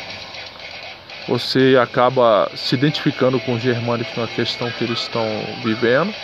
[1.28, 5.26] Você acaba se identificando com os germânicos na questão que eles estão
[5.62, 6.15] vivendo.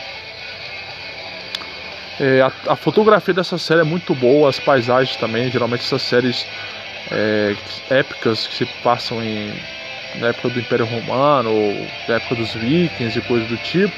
[2.17, 5.51] É, a, a, fotografia dessa série é muito boa, as paisagens também.
[5.51, 6.47] Geralmente essas séries
[7.11, 7.53] é,
[7.89, 9.51] épicas que se passam em,
[10.21, 13.93] na época do Império Romano, ou na época dos Vikings e coisas do tipo.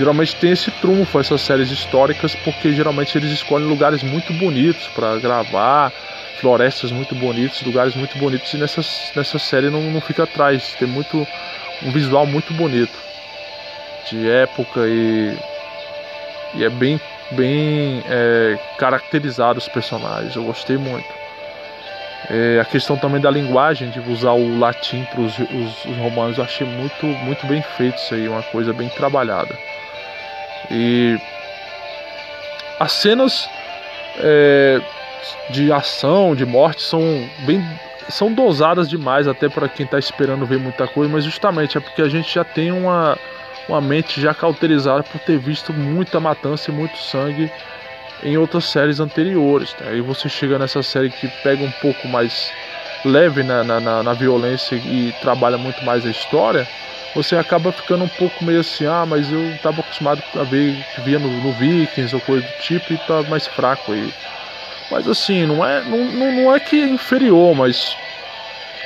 [0.00, 5.18] Geralmente tem esse trunfo essas séries históricas porque geralmente eles escolhem lugares muito bonitos para
[5.18, 5.92] gravar,
[6.40, 8.80] florestas muito bonitas, lugares muito bonitos e nessa,
[9.14, 11.28] nessa série não, não fica atrás, tem muito
[11.82, 12.98] um visual muito bonito
[14.08, 15.36] de época e,
[16.54, 16.98] e é bem
[17.32, 20.34] bem é, caracterizado os personagens.
[20.34, 21.08] Eu gostei muito.
[22.30, 26.44] É, a questão também da linguagem, de usar o latim para os, os, romanos, eu
[26.44, 29.54] achei muito, muito bem feito isso aí, uma coisa bem trabalhada.
[30.70, 31.18] E
[32.78, 33.48] as cenas
[34.18, 34.80] é,
[35.50, 37.62] de ação, de morte, são bem
[38.08, 42.02] são dosadas demais até para quem está esperando ver muita coisa, mas justamente é porque
[42.02, 43.16] a gente já tem uma
[43.68, 47.50] uma mente já cauterizada por ter visto muita matança e muito sangue
[48.22, 49.72] em outras séries anteriores.
[49.74, 49.86] Tá?
[49.86, 52.50] Aí você chega nessa série que pega um pouco mais
[53.04, 56.68] leve na, na, na, violência e trabalha muito mais a história,
[57.14, 61.18] você acaba ficando um pouco meio assim, ah, mas eu estava acostumado a ver, via
[61.18, 64.12] no, no, Vikings ou coisa do tipo e tá mais fraco aí.
[64.90, 67.96] Mas assim, não é, não, não é que é inferior, mas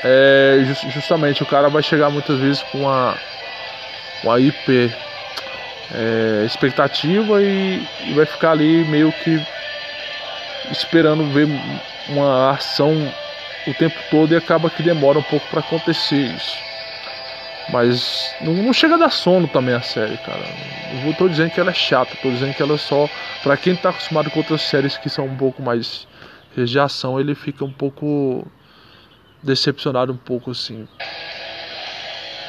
[0.02, 0.58] é,
[0.88, 3.16] justamente o cara vai chegar muitas vezes com uma
[4.22, 4.90] uma hiper
[5.94, 9.40] é, expectativa e, e, vai ficar ali meio que
[10.70, 11.46] esperando ver
[12.08, 13.12] uma ação
[13.66, 16.73] o tempo todo e acaba que demora um pouco para acontecer isso.
[17.70, 20.42] Mas não, chega a dar sono também a série, cara.
[21.05, 23.09] Não tô dizendo que ela é chata, tô dizendo que ela é só.
[23.42, 26.07] para quem tá acostumado com outras séries que são um pouco mais
[26.57, 28.46] de ação, ele fica um pouco
[29.42, 30.87] decepcionado um pouco assim.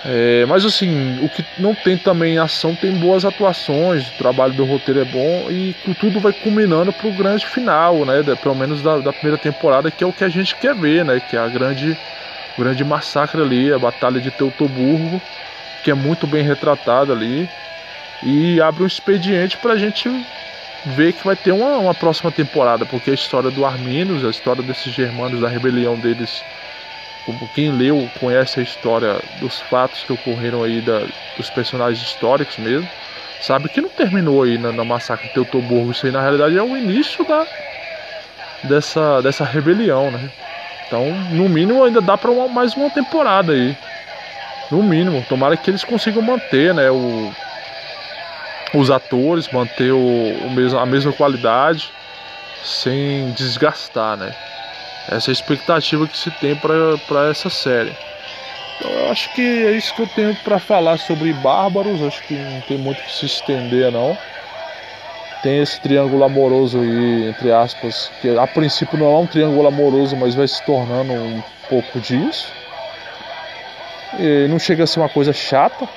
[0.08, 4.64] É, mas assim, o que não tem também ação tem boas atuações, o trabalho do
[4.64, 8.22] roteiro é bom e tudo vai culminando para o grande final, né?
[8.40, 11.20] pelo menos da, da, primeira temporada, que é o que a gente quer ver, né?
[11.20, 11.98] Que é a grande,
[12.58, 15.22] grande massacre ali, a batalha de Teutoburgo,
[15.84, 17.50] que é muito bem retratada ali.
[18.24, 20.10] E abre um expediente para a gente
[20.86, 24.64] ver que vai ter uma, uma próxima temporada, porque a história do Arminos, a história
[24.64, 26.44] desses germanos, da rebelião deles
[27.26, 32.58] como quem leu conhece a história dos fatos que ocorreram aí da, dos personagens históricos
[32.58, 32.88] mesmo,
[33.42, 35.92] sabe que não terminou aí na, na massacre de Teutoburgo.
[35.92, 37.46] Isso aí na realidade é o início da
[38.64, 40.32] dessa dessa rebelião, né?
[40.88, 43.76] Então, no mínimo ainda dá para mais uma temporada aí.
[44.72, 47.32] No mínimo, tomara que eles consigam manter, né, o,
[48.74, 51.92] os atores, manter o, o mesmo, a mesma qualidade
[52.64, 54.34] sem desgastar, né?
[55.08, 57.96] Essa é a expectativa que se tem para essa série.
[58.78, 62.02] Então, eu acho que é isso que eu tenho para falar sobre Bárbaros.
[62.02, 64.18] Acho que não tem muito que se estender, não.
[65.46, 70.16] Tem esse triângulo amoroso aí, entre aspas, que a princípio não é um triângulo amoroso,
[70.16, 72.52] mas vai se tornando um pouco disso.
[74.18, 75.88] E não chega a ser uma coisa chata.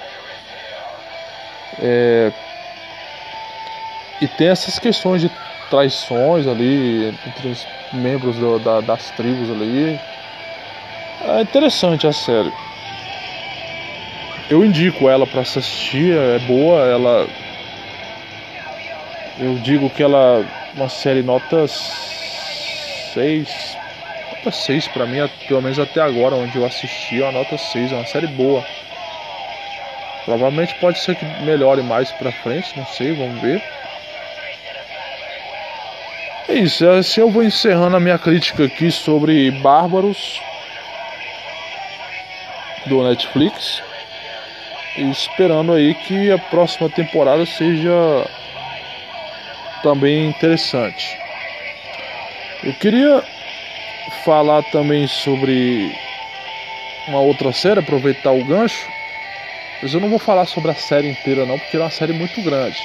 [1.80, 2.30] É...
[4.20, 5.30] E tem essas questões de
[5.70, 9.98] traições ali entre os membros do, da, das tribos ali.
[11.24, 12.52] É interessante a série.
[14.50, 17.26] Eu indico ela para assistir, é boa, ela
[19.40, 23.76] eu digo que ela uma série nota 6,
[24.36, 27.96] nota 6 para mim, pelo menos até agora onde eu assisti, a nota 6, é
[27.96, 28.64] uma série boa.
[30.24, 33.62] Provavelmente pode ser que melhore mais pra frente, não sei, vamos ver.
[36.48, 40.40] É isso, assim eu vou encerrando a minha crítica aqui sobre Bárbaros
[42.86, 43.82] do Netflix.
[44.96, 47.90] E esperando aí que a próxima temporada seja
[49.82, 51.18] também interessante.
[52.64, 53.22] Eu queria
[54.24, 55.94] falar também sobre
[57.06, 58.86] uma outra série, aproveitar o gancho,
[59.82, 62.42] mas eu não vou falar sobre a série inteira não, porque é uma série muito
[62.42, 62.78] grande.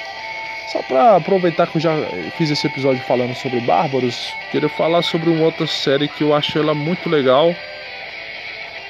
[0.72, 1.96] Só para aproveitar que eu já
[2.38, 6.58] fiz esse episódio falando sobre Bárbaros, queria falar sobre uma outra série que eu acho
[6.58, 7.56] ela muito legal,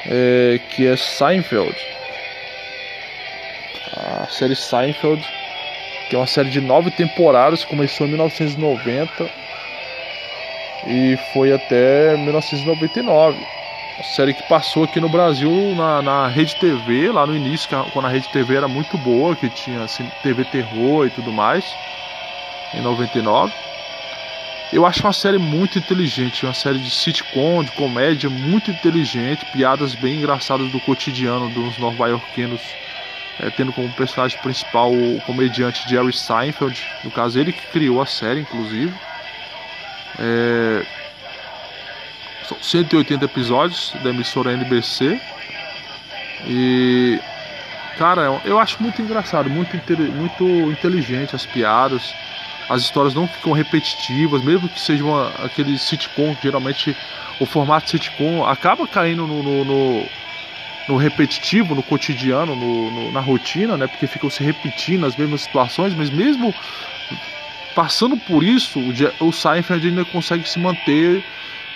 [0.09, 1.75] é, que é Seinfeld.
[3.95, 5.27] A série Seinfeld,
[6.13, 9.27] que é uma série de nove temporadas, começou em 1990
[10.85, 13.35] e foi até 1999.
[13.97, 18.05] Uma série que passou aqui no Brasil na, na Rede TV, lá no início, quando
[18.05, 21.65] a Rede TV era muito boa, que tinha assim, TV Terror e tudo mais,
[22.75, 23.51] em 99.
[24.71, 29.95] Eu acho uma série muito inteligente, uma série de sitcom, de comédia muito inteligente, piadas
[29.95, 32.61] bem engraçadas do cotidiano dos nova-iorquinos,
[33.39, 38.05] é, tendo como personagem principal o comediante Jerry Seinfeld, no caso ele que criou a
[38.05, 38.93] série, inclusive.
[40.19, 40.85] É,
[42.47, 45.19] são 180 episódios da emissora NBC.
[46.45, 47.19] E
[47.97, 49.75] cara, eu acho muito engraçado, muito,
[50.13, 52.13] muito inteligente as piadas
[52.69, 56.95] as histórias não ficam repetitivas, mesmo que seja uma, aquele sitcom, geralmente
[57.39, 60.05] o formato sitcom acaba caindo no, no, no,
[60.87, 63.87] no repetitivo, no cotidiano, no, na rotina, né?
[63.87, 66.53] Porque ficam se repetindo as mesmas situações, mas mesmo
[67.75, 71.23] passando por isso, o, o Seinfeld ainda consegue se manter,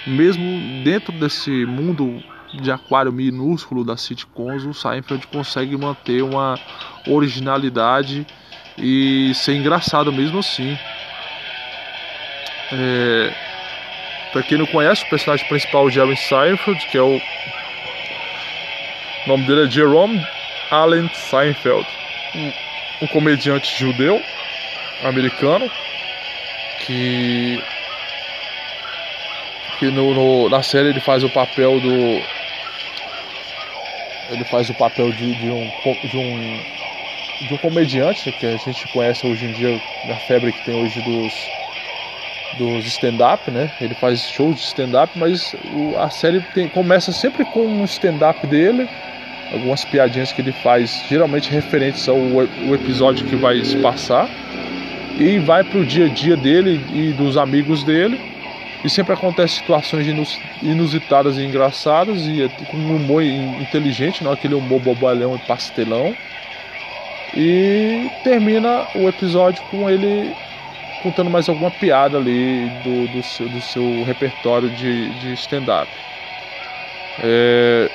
[0.06, 2.22] mesmo dentro desse mundo
[2.54, 6.58] de aquário minúsculo das sitcoms, o Seinfeld consegue manter uma
[7.08, 8.26] originalidade
[8.78, 10.78] e ser engraçado mesmo assim.
[12.72, 13.34] É,
[14.32, 17.20] para quem não conhece, o personagem principal é Jerry Seinfeld, que é o,
[19.28, 20.26] o nome dele é Jerome
[20.72, 21.86] Allen Seinfeld,
[22.34, 22.52] um,
[23.02, 24.22] um comediante judeu
[25.04, 25.70] americano
[26.80, 27.62] que
[29.80, 32.22] que no, no, na série ele faz o papel do
[34.30, 35.70] ele faz o papel de, de um
[36.10, 36.78] de um
[37.42, 41.02] de um comediante que a gente conhece hoje em dia, na febre que tem hoje
[41.02, 41.34] dos,
[42.58, 43.72] dos stand-up, né?
[43.80, 48.46] Ele faz shows de stand-up, mas o, a série tem, começa sempre com um stand-up
[48.48, 48.90] dele,
[49.52, 54.30] algumas piadinhas que ele faz, geralmente referentes ao o episódio que vai se passar,
[55.20, 58.20] e vai para o dia a dia dele e dos amigos dele.
[58.84, 60.08] E sempre acontecem situações
[60.62, 66.16] inusitadas e engraçadas e é com um humor inteligente, não aquele humor bobalhão e pastelão.
[67.36, 70.32] E termina o episódio com ele
[71.02, 75.90] contando mais alguma piada ali do, do, seu, do seu repertório de, de stand-up.
[77.24, 77.90] É...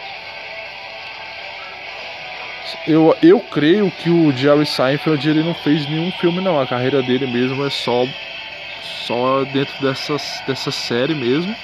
[2.87, 7.03] Eu, eu creio que o Jerry Seinfeld ele não fez nenhum filme não, a carreira
[7.03, 8.07] dele mesmo é só
[8.83, 11.55] só dentro dessa, dessa série mesmo.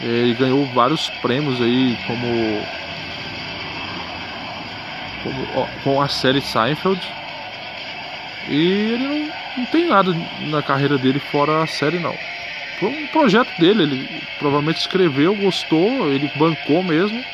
[0.00, 2.62] Ele ganhou vários prêmios aí como
[5.82, 7.00] com a série Seinfeld.
[8.48, 12.14] E ele não, não tem nada na carreira dele fora a série não.
[12.78, 17.24] Foi um projeto dele, ele provavelmente escreveu, gostou, ele bancou mesmo,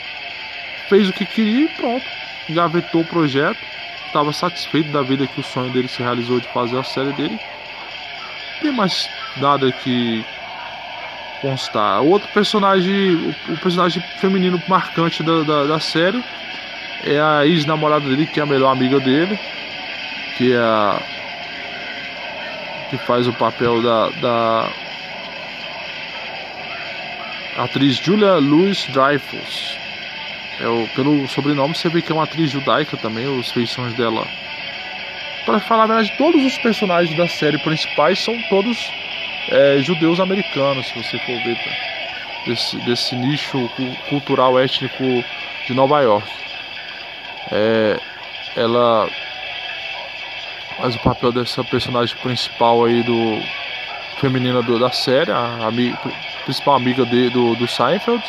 [0.91, 2.05] fez o que queria e pronto.
[2.49, 3.61] Engavetou o projeto,
[4.07, 7.38] estava satisfeito da vida que o sonho dele se realizou de fazer a série dele.
[8.61, 10.24] Tem mais nada que
[11.41, 12.03] constar.
[12.03, 16.22] O outro personagem, o, personagem feminino marcante da, da, da série
[17.05, 19.38] é a ex-namorada dele, que é a melhor amiga dele,
[20.36, 21.01] que é a.
[22.91, 24.68] que faz o papel da, da
[27.59, 29.89] atriz Julia Louis Dreyfus.
[30.61, 34.27] É o, pelo sobrenome você vê que é uma atriz judaica também, os feições dela.
[35.47, 38.93] Para falar a verdade, todos os personagens da série principais são todos
[39.49, 41.91] é, judeus americanos, se você for ver, tá?
[42.47, 43.71] desse, desse nicho
[44.09, 45.25] cultural étnico
[45.67, 46.29] de Nova York.
[47.51, 47.99] É,
[48.57, 49.09] ela
[50.77, 53.41] faz o papel dessa personagem principal aí do
[54.21, 55.99] feminina do, da série, a amiga,
[56.45, 58.23] principal amiga de, do, do Seinfeld.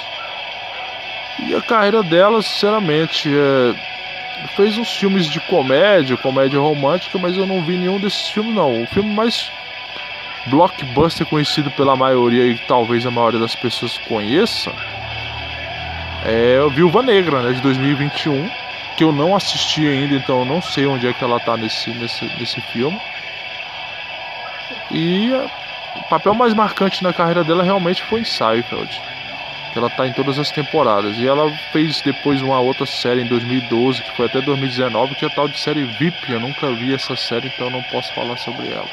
[1.40, 3.76] E a carreira dela, sinceramente, é,
[4.56, 8.84] fez uns filmes de comédia, comédia romântica, mas eu não vi nenhum desses filmes não.
[8.84, 9.52] O filme mais
[10.48, 14.72] blockbuster conhecido pela maioria e talvez a maioria das pessoas conheça
[16.24, 18.50] é Viúva Negra, né, de 2021,
[18.96, 21.90] que eu não assisti ainda, então eu não sei onde é que ela tá nesse,
[21.92, 23.00] nesse, nesse filme.
[24.92, 25.32] E
[25.96, 29.02] o papel mais marcante na carreira dela realmente foi em Seinfeld.
[29.76, 31.18] Ela tá em todas as temporadas.
[31.18, 35.28] E ela fez depois uma outra série em 2012, que foi até 2019, que é
[35.28, 36.32] a tal de série VIP.
[36.32, 38.90] Eu nunca vi essa série, então não posso falar sobre ela.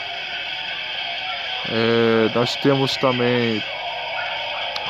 [1.71, 3.63] É, nós temos também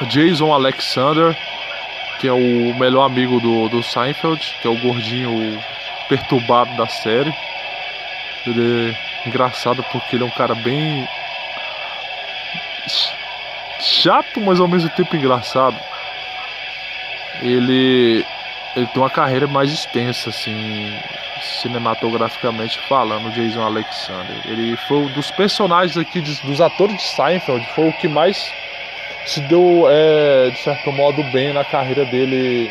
[0.06, 1.36] Jason Alexander,
[2.18, 5.58] que é o melhor amigo do, do Seinfeld, que é o gordinho
[6.08, 7.34] perturbado da série.
[8.46, 11.08] Ele é engraçado porque ele é um cara bem
[13.80, 15.76] chato, mas ao mesmo tempo engraçado.
[17.42, 18.24] Ele
[18.76, 20.96] ele tem uma carreira mais extensa assim,
[21.60, 24.36] cinematograficamente falando, Jason Alexander.
[24.44, 28.52] Ele foi um dos personagens aqui dos atores de Seinfeld, foi o que mais
[29.26, 32.70] se deu é, de certo modo bem na carreira dele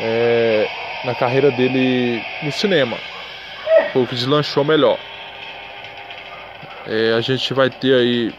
[0.00, 0.68] é,
[1.04, 2.96] na carreira dele no cinema.
[3.92, 4.98] Foi o que deslanchou melhor.
[6.86, 8.32] É, a gente vai ter aí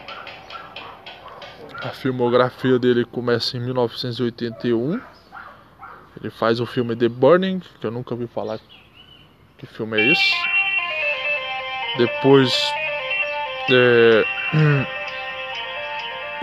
[1.84, 5.00] a filmografia dele começa em 1981.
[6.20, 8.60] Ele faz o filme The Burning, que eu nunca ouvi falar
[9.58, 10.34] que filme é esse.
[11.98, 12.52] Depois,
[13.70, 14.24] é,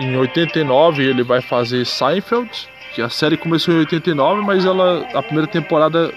[0.00, 2.50] em 89, ele vai fazer Seinfeld,
[2.94, 6.12] que a série começou em 89, mas ela, a primeira temporada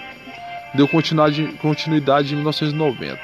[0.74, 3.18] deu continuidade, continuidade em 1990.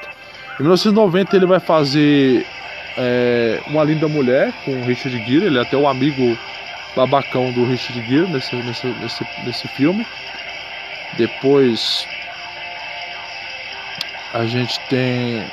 [0.59, 2.45] Em 1990 ele vai fazer
[2.97, 6.37] é, Uma Linda Mulher com o Richard Gere, ele é até o amigo
[6.95, 10.05] babacão do Richard Gere nesse, nesse, nesse, nesse filme.
[11.17, 12.07] Depois
[14.33, 15.45] a gente tem.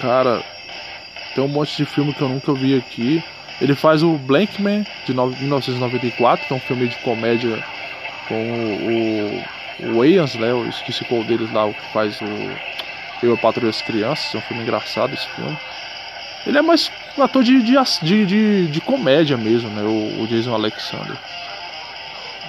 [0.00, 0.42] Cara,
[1.34, 3.22] tem um monte de filme que eu nunca vi aqui.
[3.60, 7.64] Ele faz o Blankman de 1994, que é um filme de comédia
[8.28, 10.50] com o, o Wayans, né?
[10.50, 12.26] Eu esqueci qual deles lá, o que faz o
[13.22, 14.34] Eu e Patrulha as Crianças.
[14.34, 15.56] É um filme engraçado esse filme.
[16.46, 19.82] Ele é mais um ator de, de, de, de comédia mesmo, né?
[19.82, 21.16] O, o, Jason Alexander.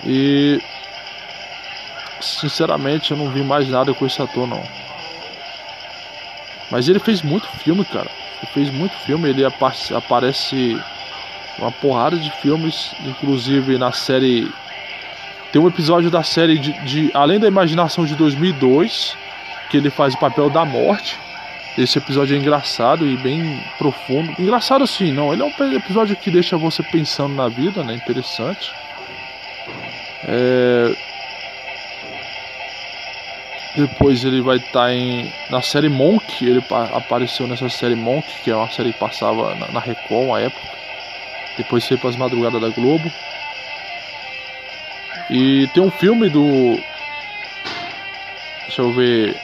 [0.05, 0.61] E
[2.21, 4.63] sinceramente eu não vi mais nada com esse ator não.
[6.69, 8.09] Mas ele fez muito filme, cara.
[8.41, 10.79] Ele fez muito filme, ele aparece
[11.57, 14.51] uma porrada de filmes, inclusive na série.
[15.51, 19.17] Tem um episódio da série de, de Além da Imaginação de 2002,
[19.69, 21.19] que ele faz o papel da morte.
[21.77, 24.33] Esse episódio é engraçado e bem profundo.
[24.39, 25.31] Engraçado assim, não.
[25.31, 27.93] Ele é um episódio que deixa você pensando na vida, né?
[27.93, 28.73] Interessante.
[30.27, 30.95] É...
[33.75, 36.43] Depois ele vai estar tá em na série Monk.
[36.43, 36.63] Ele
[36.93, 40.67] apareceu nessa série Monk, que é uma série que passava na, na Record uma época.
[41.57, 43.11] Depois foi para as madrugadas da Globo.
[45.29, 46.79] E tem um filme do.
[48.65, 49.35] Deixa eu ver.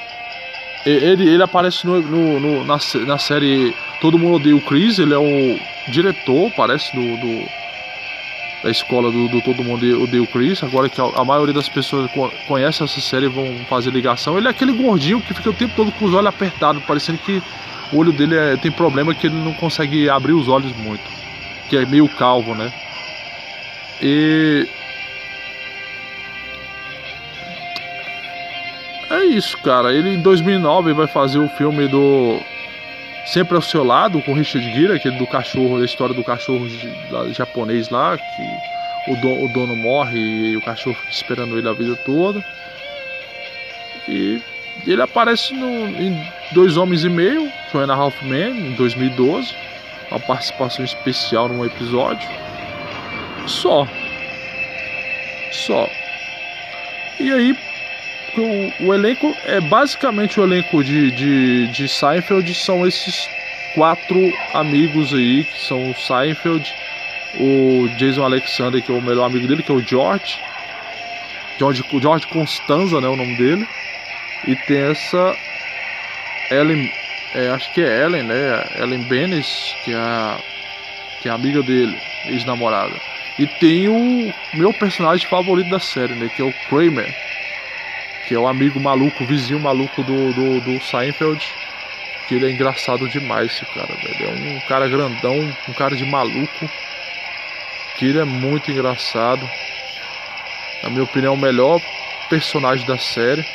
[0.86, 5.14] Ele, ele aparece no, no, no na, na, série Todo Mundo Odeia o Chris, ele
[5.14, 5.58] é o
[5.88, 7.46] diretor, parece, do, do
[8.62, 10.62] da escola do, do, Todo Mundo Odeia o Chris.
[10.64, 12.10] Agora que a, a, maioria das pessoas
[12.48, 14.38] conhece essa série vão fazer ligação.
[14.38, 17.42] Ele é aquele gordinho que fica o tempo todo com os olhos apertados, parecendo que
[17.92, 21.04] o olho dele é, tem problema que ele não consegue abrir os olhos muito.
[21.70, 22.74] Que é meio calvo, né?
[24.02, 24.68] E
[29.36, 29.94] isso, cara.
[29.94, 32.40] Ele em 2009 vai fazer o filme do
[33.26, 36.68] Sempre ao seu lado com Richard Gere, aquele do cachorro, da história do cachorro
[37.32, 41.74] japonês lá, que o, do, o dono morre e o cachorro fica esperando ele a
[41.74, 42.44] vida toda.
[44.10, 44.42] E
[44.86, 46.22] ele aparece no, em
[46.52, 49.56] Dois Homens e Meio, Two and a Half em 2012.
[50.12, 52.28] Uma participação especial num episódio.
[53.48, 53.88] Só.
[55.52, 55.90] Só.
[57.20, 57.58] E aí,
[58.40, 63.30] o, o, elenco é basicamente o elenco de, de, de Seinfeld são esses
[63.74, 66.74] quatro amigos aí, que são o Seinfeld,
[67.40, 70.40] o Jason Alexander, que é o melhor amigo dele, que é o George.
[71.58, 73.68] George, George Constanza, né, o nome dele.
[74.48, 75.36] E tem essa
[76.52, 76.92] Ellen,
[77.34, 80.38] é, acho que é Ellen, né, Ellen Benes, que é a,
[81.22, 82.96] que é a amiga dele, ex-namorada.
[83.40, 87.14] E tem o meu personagem favorito da série, né, que é o Kramer
[88.28, 91.46] que é o amigo maluco, vizinho maluco do, do, do Seinfeld.
[92.28, 94.30] Que ele é engraçado demais, esse cara, velho.
[94.30, 95.36] É um cara grandão,
[95.68, 96.70] um cara de maluco.
[97.98, 99.48] Que ele é muito engraçado.
[100.82, 101.82] Na minha opinião, o melhor
[102.30, 103.46] personagem da série.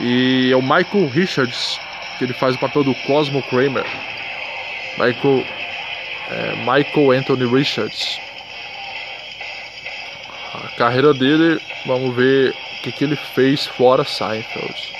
[0.00, 1.78] E é o Michael Richards,
[2.18, 3.86] que ele faz o papel do Cosmo Kramer.
[4.92, 5.44] Michael,
[6.30, 8.20] é, Michael Anthony Richards.
[10.64, 14.92] A carreira dele, vamos ver o que, que ele fez fora Seinfeld.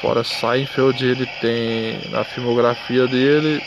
[0.00, 3.62] Fora Seinfeld, ele tem na filmografia dele.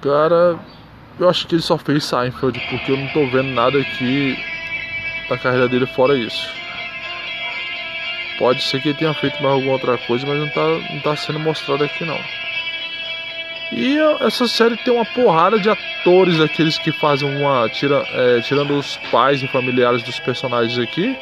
[0.00, 0.58] Cara,
[1.18, 4.36] eu acho que ele só fez Seinfeld porque eu não tô vendo nada aqui
[5.28, 6.50] da carreira dele fora isso.
[8.38, 11.14] Pode ser que ele tenha feito mais alguma outra coisa, mas não tá, não tá
[11.14, 12.18] sendo mostrado aqui não.
[13.74, 17.68] E essa série tem uma porrada de atores, aqueles que fazem uma.
[17.70, 21.16] Tira, é, tirando os pais e familiares dos personagens aqui,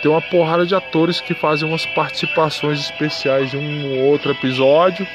[0.00, 5.06] tem uma porrada de atores que fazem umas participações especiais em um outro episódio.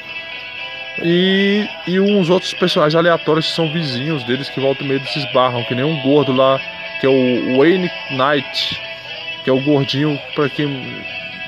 [1.02, 5.64] E, e uns outros personagens aleatórios que são vizinhos deles que voltam meio se esbarram,
[5.64, 6.58] que nem um gordo lá,
[7.00, 8.80] que é o Wayne Knight,
[9.44, 10.66] que é o gordinho, para quem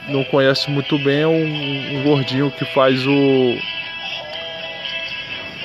[0.09, 3.59] não conhece muito bem, é um, um gordinho que faz o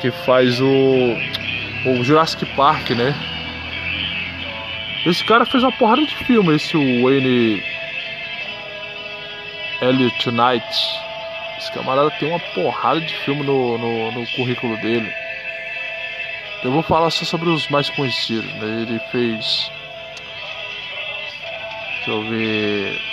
[0.03, 1.15] que faz o,
[1.85, 3.15] o Jurassic Park, né?
[5.05, 7.63] Esse cara fez uma porrada de filme, esse Wayne
[9.81, 10.65] Elliot Knight.
[11.57, 15.09] Esse camarada tem uma porrada de filme no, no, no currículo dele.
[16.65, 18.81] Eu vou falar só sobre os mais conhecidos, né?
[18.81, 19.71] Ele fez.
[21.95, 23.12] Deixa eu ver.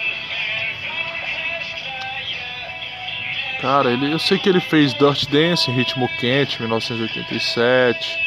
[3.60, 8.18] Cara, ele, eu sei que ele fez Dirt Dance, Ritmo Quente, 1987.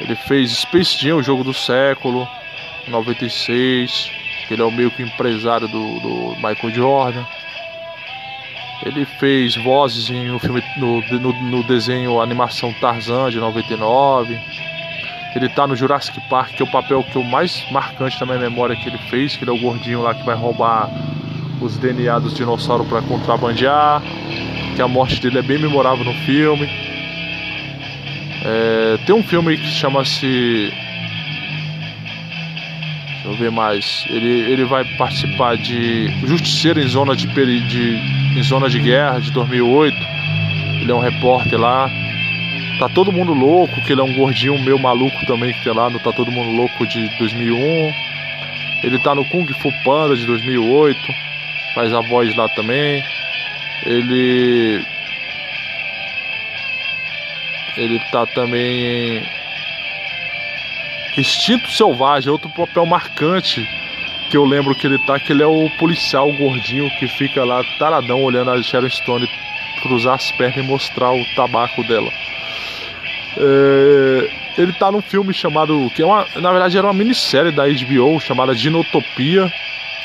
[0.00, 2.26] Ele fez Space Jam, o jogo do século,
[2.88, 4.10] 96.
[4.50, 7.24] Ele é o meio que empresário do, do Michael Jordan.
[8.86, 14.38] Ele fez vozes em um filme, no, no, no, desenho animação Tarzan de 99.
[15.36, 18.38] Ele tá no Jurassic Park, que é o papel que o mais marcante na minha
[18.38, 20.90] memória que ele fez, que ele é o gordinho lá que vai roubar
[21.60, 24.02] os DNA dos dinossauros para contrabandear,
[24.74, 26.68] que a morte dele é bem memorável no filme.
[28.44, 30.72] É, tem um filme que chama-se.
[33.14, 34.04] Deixa eu ver mais.
[34.10, 39.30] Ele, ele vai participar de Justiceiro em Zona de, de, em Zona de Guerra de
[39.30, 39.96] 2008.
[40.82, 41.88] Ele é um repórter lá.
[42.78, 45.88] Tá todo mundo louco, que ele é um gordinho meio maluco também que tem lá
[45.88, 47.92] no Tá Todo Mundo Louco de 2001.
[48.82, 51.23] Ele tá no Kung Fu Panda de 2008
[51.74, 53.02] faz a voz lá também.
[53.84, 54.84] Ele
[57.76, 59.22] ele tá também em
[61.16, 63.66] Instinto Selvagem, outro papel marcante
[64.30, 67.62] que eu lembro que ele tá, que ele é o policial gordinho que fica lá
[67.78, 69.28] taradão olhando a Sharon Stone
[69.82, 72.10] cruzar as pernas e mostrar o tabaco dela.
[73.36, 77.64] É, ele tá num filme chamado, que é uma, na verdade era uma minissérie da
[77.66, 79.52] HBO chamada Dinotopia,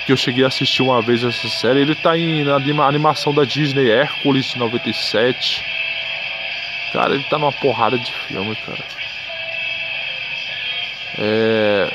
[0.09, 1.81] que eu cheguei a assistir uma vez essa série.
[1.81, 5.63] Ele tá em, na animação da Disney Hércules de 97.
[6.91, 8.83] Cara, ele tá numa porrada de filme, cara.
[11.19, 11.93] É...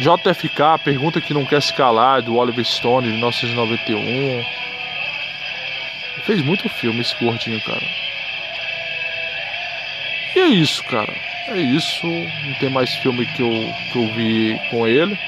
[0.00, 4.44] JFK, Pergunta que Não Quer Se Calar, do Oliver Stone, de 1991.
[6.24, 7.86] Fez muito filme esse gordinho, cara.
[10.36, 11.14] E é isso, cara.
[11.48, 12.06] É isso.
[12.06, 15.18] Não tem mais filme que eu, que eu vi com ele.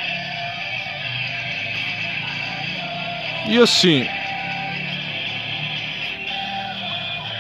[3.47, 4.07] E assim.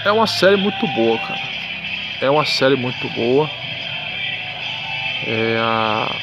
[0.04, 1.40] É uma série muito boa, cara.
[2.20, 3.48] É uma série muito boa.
[5.26, 6.14] É a.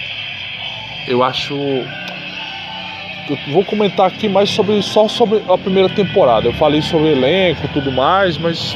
[1.07, 1.55] Eu acho.
[1.55, 6.47] Eu vou comentar aqui mais sobre só sobre a primeira temporada.
[6.47, 8.75] Eu falei sobre elenco tudo mais, mas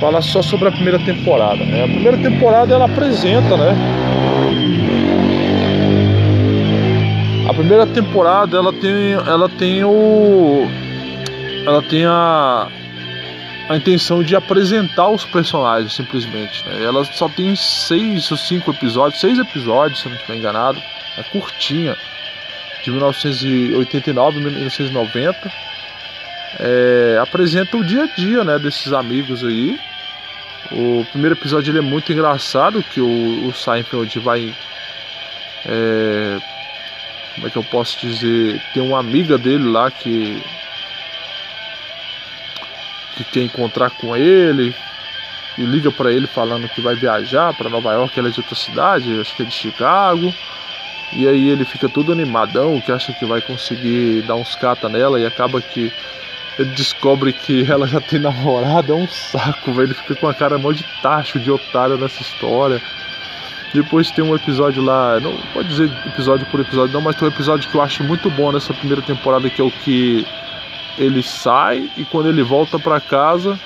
[0.00, 1.64] falar só sobre a primeira temporada.
[1.64, 1.84] Né?
[1.84, 4.11] A primeira temporada ela apresenta, né?
[7.48, 10.68] A primeira temporada ela tem, ela tem o,
[11.66, 12.68] ela tem a,
[13.68, 16.64] a intenção de apresentar os personagens simplesmente.
[16.68, 16.84] Né?
[16.84, 20.80] Ela só tem seis ou cinco episódios, seis episódios se eu não estiver enganado,
[21.18, 21.96] é curtinha,
[22.82, 25.52] de 1989 1990.
[26.60, 29.78] É, apresenta o dia a dia né, desses amigos aí.
[30.70, 34.54] O primeiro episódio ele é muito engraçado, que o, o Seinfeld vai
[35.66, 36.38] é,
[37.34, 40.42] como é que eu posso dizer, tem uma amiga dele lá que
[43.16, 44.74] que quer encontrar com ele
[45.58, 48.54] e liga para ele falando que vai viajar para Nova York, ela é de outra
[48.54, 50.32] cidade, acho que é de Chicago.
[51.14, 55.20] E aí ele fica todo animadão, que acha que vai conseguir dar uns cata nela
[55.20, 55.92] e acaba que
[56.58, 59.88] ele descobre que ela já tem namorado, é um saco, velho.
[59.88, 62.80] Ele fica com a cara mó de tacho, de otário nessa história.
[63.74, 67.30] Depois tem um episódio lá, não pode dizer episódio por episódio, não, mas tem um
[67.30, 70.26] episódio que eu acho muito bom nessa primeira temporada, que é o que
[70.98, 73.58] ele sai e quando ele volta para casa,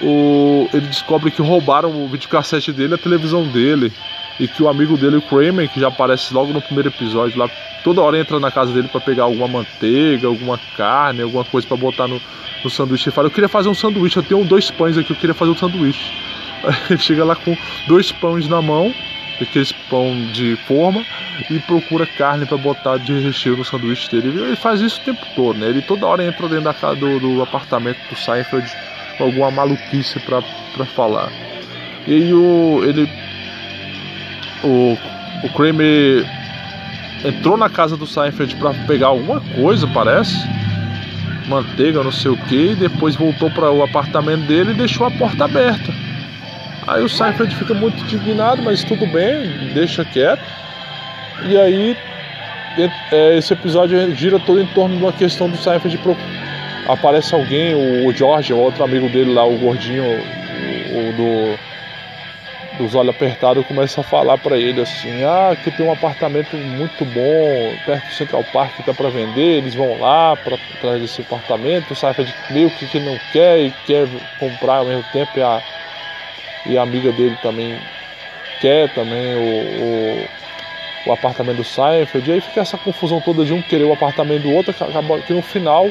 [0.00, 3.92] o, ele descobre que roubaram o videocassete dele, a televisão dele.
[4.40, 7.50] E que o amigo dele, o Kramer, que já aparece logo no primeiro episódio lá,
[7.84, 11.76] toda hora entra na casa dele para pegar alguma manteiga, alguma carne, alguma coisa para
[11.76, 12.20] botar no,
[12.64, 13.10] no sanduíche.
[13.10, 15.50] Ele fala: Eu queria fazer um sanduíche, eu tenho dois pães aqui, eu queria fazer
[15.50, 16.10] um sanduíche.
[16.88, 18.92] Ele chega lá com dois pães na mão
[19.40, 21.04] aqueles pão de forma
[21.50, 24.28] e procura carne para botar de recheio no sanduíche dele.
[24.28, 25.68] Ele faz isso o tempo todo, né?
[25.68, 28.70] Ele toda hora entra dentro da casa do, do apartamento do Seinfeld
[29.16, 31.30] com alguma maluquice para falar.
[32.06, 33.08] E aí o ele
[34.64, 34.96] o,
[35.44, 36.24] o Kramer
[37.24, 40.36] entrou na casa do Seinfeld para pegar alguma coisa, parece.
[41.48, 45.10] Manteiga, não sei o que, e depois voltou para o apartamento dele e deixou a
[45.10, 45.92] porta aberta.
[46.92, 50.42] Aí o Seinfeld fica muito indignado, mas tudo bem, deixa quieto.
[51.48, 51.96] E aí
[53.10, 55.96] é, esse episódio gira todo em torno de uma questão do Seinfeld.
[55.98, 56.14] Pro...
[56.86, 57.74] Aparece alguém,
[58.06, 61.72] o George, o outro amigo dele lá, o gordinho, o, do
[62.78, 67.06] dos olhos apertados, começa a falar para ele assim: Ah, que tem um apartamento muito
[67.06, 69.58] bom perto do Central Park que está para vender.
[69.58, 71.92] Eles vão lá para trás desse apartamento.
[71.92, 74.06] O Seinfeld meio que, que não quer e quer
[74.38, 75.30] comprar ao mesmo tempo.
[75.36, 75.62] E a,
[76.66, 77.78] e a amiga dele também
[78.60, 83.52] quer também o, o, o apartamento do Seinfeld, e aí fica essa confusão toda de
[83.52, 84.74] um querer o apartamento do outro,
[85.26, 85.88] que no final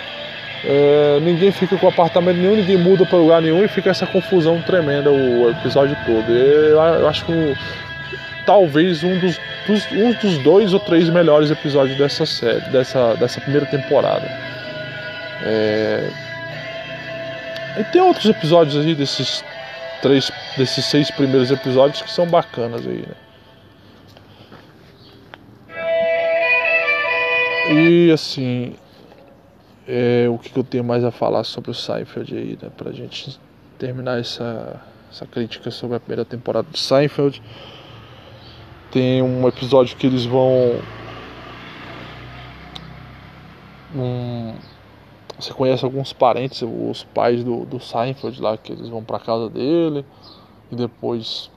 [0.64, 4.62] é, ninguém fica com apartamento nenhum, ninguém muda para lugar nenhum e fica essa confusão
[4.62, 6.32] tremenda o episódio todo.
[6.32, 7.58] Eu, eu acho que
[8.46, 13.42] talvez um dos, dos, um dos dois ou três melhores episódios dessa série, dessa, dessa
[13.42, 14.28] primeira temporada.
[15.44, 16.08] É...
[17.80, 19.44] E tem outros episódios aí desses
[20.02, 23.16] três desses seis primeiros episódios que são bacanas aí, né?
[27.74, 28.76] E assim,
[29.88, 32.70] é, o que, eu tenho mais a falar sobre o Seinfeld aí, né?
[32.76, 33.40] Pra gente
[33.78, 34.82] terminar essa,
[35.12, 37.42] essa crítica sobre a primeira temporada de Seinfeld.
[38.92, 40.80] Tem um episódio que eles vão.
[43.96, 44.54] Um,
[45.42, 49.50] você conhece alguns parentes, os pais do, do Seinfeld lá, que eles vão pra casa
[49.50, 50.06] dele
[50.72, 51.50] e depois.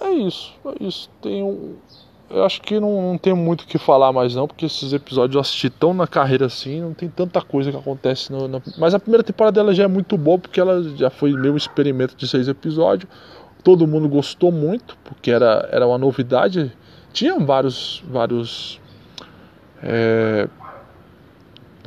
[0.00, 1.08] É isso, é isso.
[1.20, 1.76] Tem um.
[2.28, 5.34] Eu acho que não, não tem muito o que falar mais não, porque esses episódios
[5.34, 8.32] eu assisti tão na carreira assim, não tem tanta coisa que acontece.
[8.32, 8.62] No, no...
[8.78, 12.16] Mas a primeira temporada dela já é muito boa, porque ela já foi meu experimento
[12.16, 13.10] de seis episódios.
[13.62, 16.72] Todo mundo gostou muito, porque era, era uma novidade.
[17.12, 18.80] Tinha vários, vários
[19.82, 20.48] é,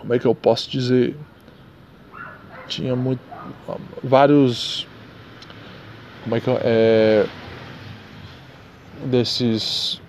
[0.05, 1.17] como é que eu posso dizer?
[2.67, 3.19] Tinha muito,
[4.03, 4.87] vários,
[6.23, 7.25] como é que é,
[9.05, 9.99] desses,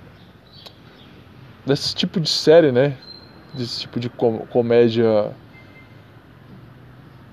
[1.64, 2.98] desse tipo de série, né?
[3.54, 5.32] Desse tipo de com, comédia.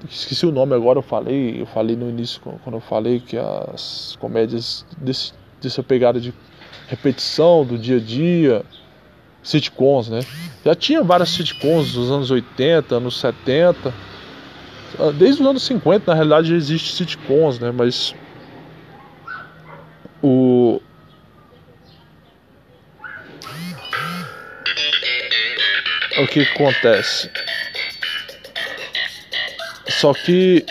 [0.09, 4.17] Esqueci o nome agora, eu falei, eu falei no início quando eu falei que as
[4.21, 6.33] comédias desse, dessa pegada de
[6.87, 8.65] repetição do dia a dia,
[9.43, 10.21] sitcoms, né?
[10.65, 13.93] Já tinha várias sitcoms dos anos 80, anos 70.
[14.99, 17.71] Ah, desde os anos 50, na realidade, já existe sitcoms, né?
[17.71, 18.15] Mas
[20.21, 20.81] o
[26.17, 27.29] o que acontece?
[29.89, 30.65] Só que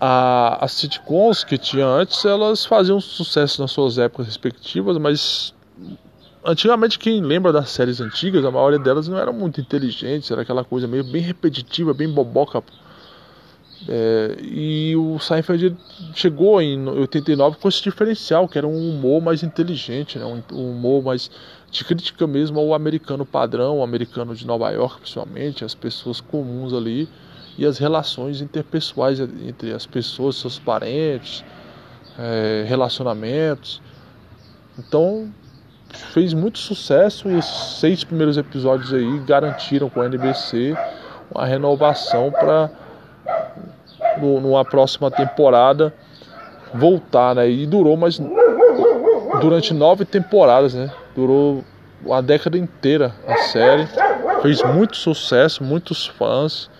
[0.00, 5.54] a, as sitcoms que tinha antes, elas faziam sucesso nas suas épocas respectivas, mas
[6.42, 10.64] Antigamente, quem lembra das séries antigas, a maioria delas não era muito inteligente, era aquela
[10.64, 12.62] coisa meio bem repetitiva, bem boboca.
[13.86, 15.76] É, e o Seinfeld
[16.14, 20.24] chegou em 89 com esse diferencial, que era um humor mais inteligente, né?
[20.24, 21.30] um, humor mais
[21.70, 26.72] de crítica mesmo ao americano padrão, o americano de Nova York, principalmente, as pessoas comuns
[26.72, 27.06] ali
[27.58, 31.44] e as relações interpessoais entre as pessoas, seus parentes,
[32.18, 33.82] é, relacionamentos.
[34.78, 35.30] Então
[35.92, 40.76] fez muito sucesso e os seis primeiros episódios aí garantiram com a NBC
[41.32, 42.70] uma renovação para
[44.18, 45.94] numa próxima temporada
[46.74, 47.48] voltar, né?
[47.48, 48.20] E durou mais
[49.40, 50.90] durante nove temporadas, né?
[51.14, 51.64] Durou
[52.04, 53.86] uma década inteira a série,
[54.42, 56.70] fez muito sucesso, muitos fãs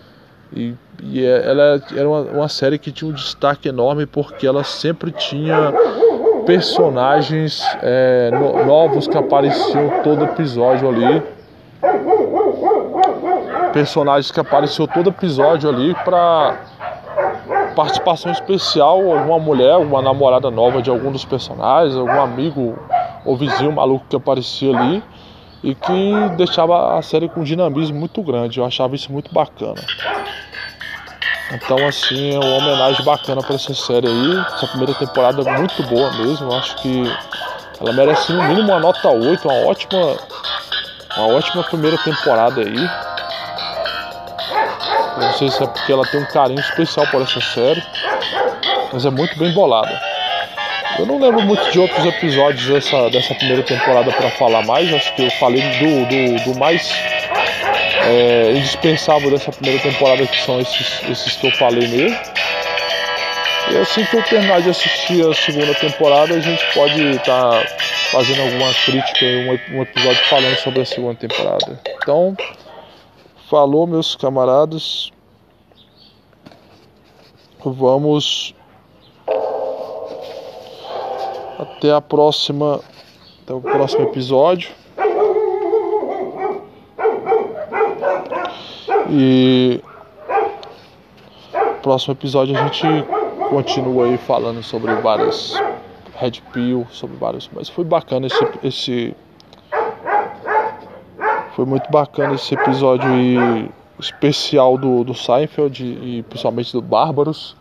[0.53, 4.63] e, e é, ela era uma, uma série que tinha um destaque enorme porque ela
[4.63, 5.73] sempre tinha
[6.45, 11.23] personagens é, no, novos que apareciam todo episódio ali.
[13.73, 16.57] personagens que apareceu todo episódio ali para
[17.75, 22.77] participação especial, alguma mulher, alguma namorada nova de algum dos personagens, algum amigo
[23.25, 25.03] ou vizinho maluco que aparecia ali
[25.63, 28.59] e que deixava a série com um dinamismo muito grande.
[28.59, 29.81] Eu achava isso muito bacana.
[31.53, 34.45] Então, assim, é uma homenagem bacana para essa série aí.
[34.55, 36.51] Essa primeira temporada é muito boa mesmo.
[36.51, 37.03] Eu acho que
[37.79, 40.17] ela merece no mínimo uma nota 8, uma ótima,
[41.17, 42.89] uma ótima primeira temporada aí.
[45.15, 47.83] Eu não sei se é porque ela tem um carinho especial por essa série,
[48.93, 49.99] mas é muito bem bolada.
[50.99, 54.93] Eu não lembro muito de outros episódios dessa, dessa primeira temporada para falar mais.
[54.93, 56.89] Acho que eu falei do, do, do mais
[58.05, 62.17] é, indispensável dessa primeira temporada, que são esses, esses que eu falei mesmo.
[63.71, 67.77] E assim que eu terminar de assistir a segunda temporada, a gente pode estar tá
[68.11, 71.79] fazendo alguma crítica, um, um episódio falando sobre a segunda temporada.
[72.01, 72.35] Então,
[73.49, 75.11] falou, meus camaradas.
[77.63, 78.55] Vamos
[81.59, 82.81] até a próxima,
[83.43, 84.80] até o próximo episódio.
[89.13, 89.83] E
[91.83, 92.87] próximo episódio a gente
[93.49, 95.53] continua aí falando sobre várias
[96.15, 99.15] Red Pill, sobre vários, mas foi bacana esse esse
[101.55, 107.55] foi muito bacana esse episódio aí especial do, do Seinfeld e principalmente do Bárbaros.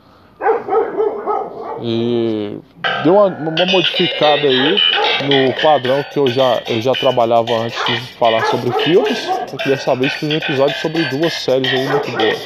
[1.83, 2.59] E
[3.03, 4.77] deu uma, uma, modificada aí
[5.25, 9.19] no padrão que eu já, eu já trabalhava antes de falar sobre filmes.
[9.27, 12.43] Eu dessa vez fiz um episódio sobre duas séries aí muito boas.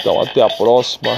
[0.00, 1.12] Então até a próxima.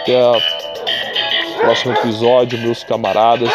[0.00, 3.52] Até o próximo episódio, meus camaradas.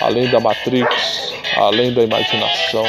[0.00, 2.84] Além da Matrix, além da imaginação.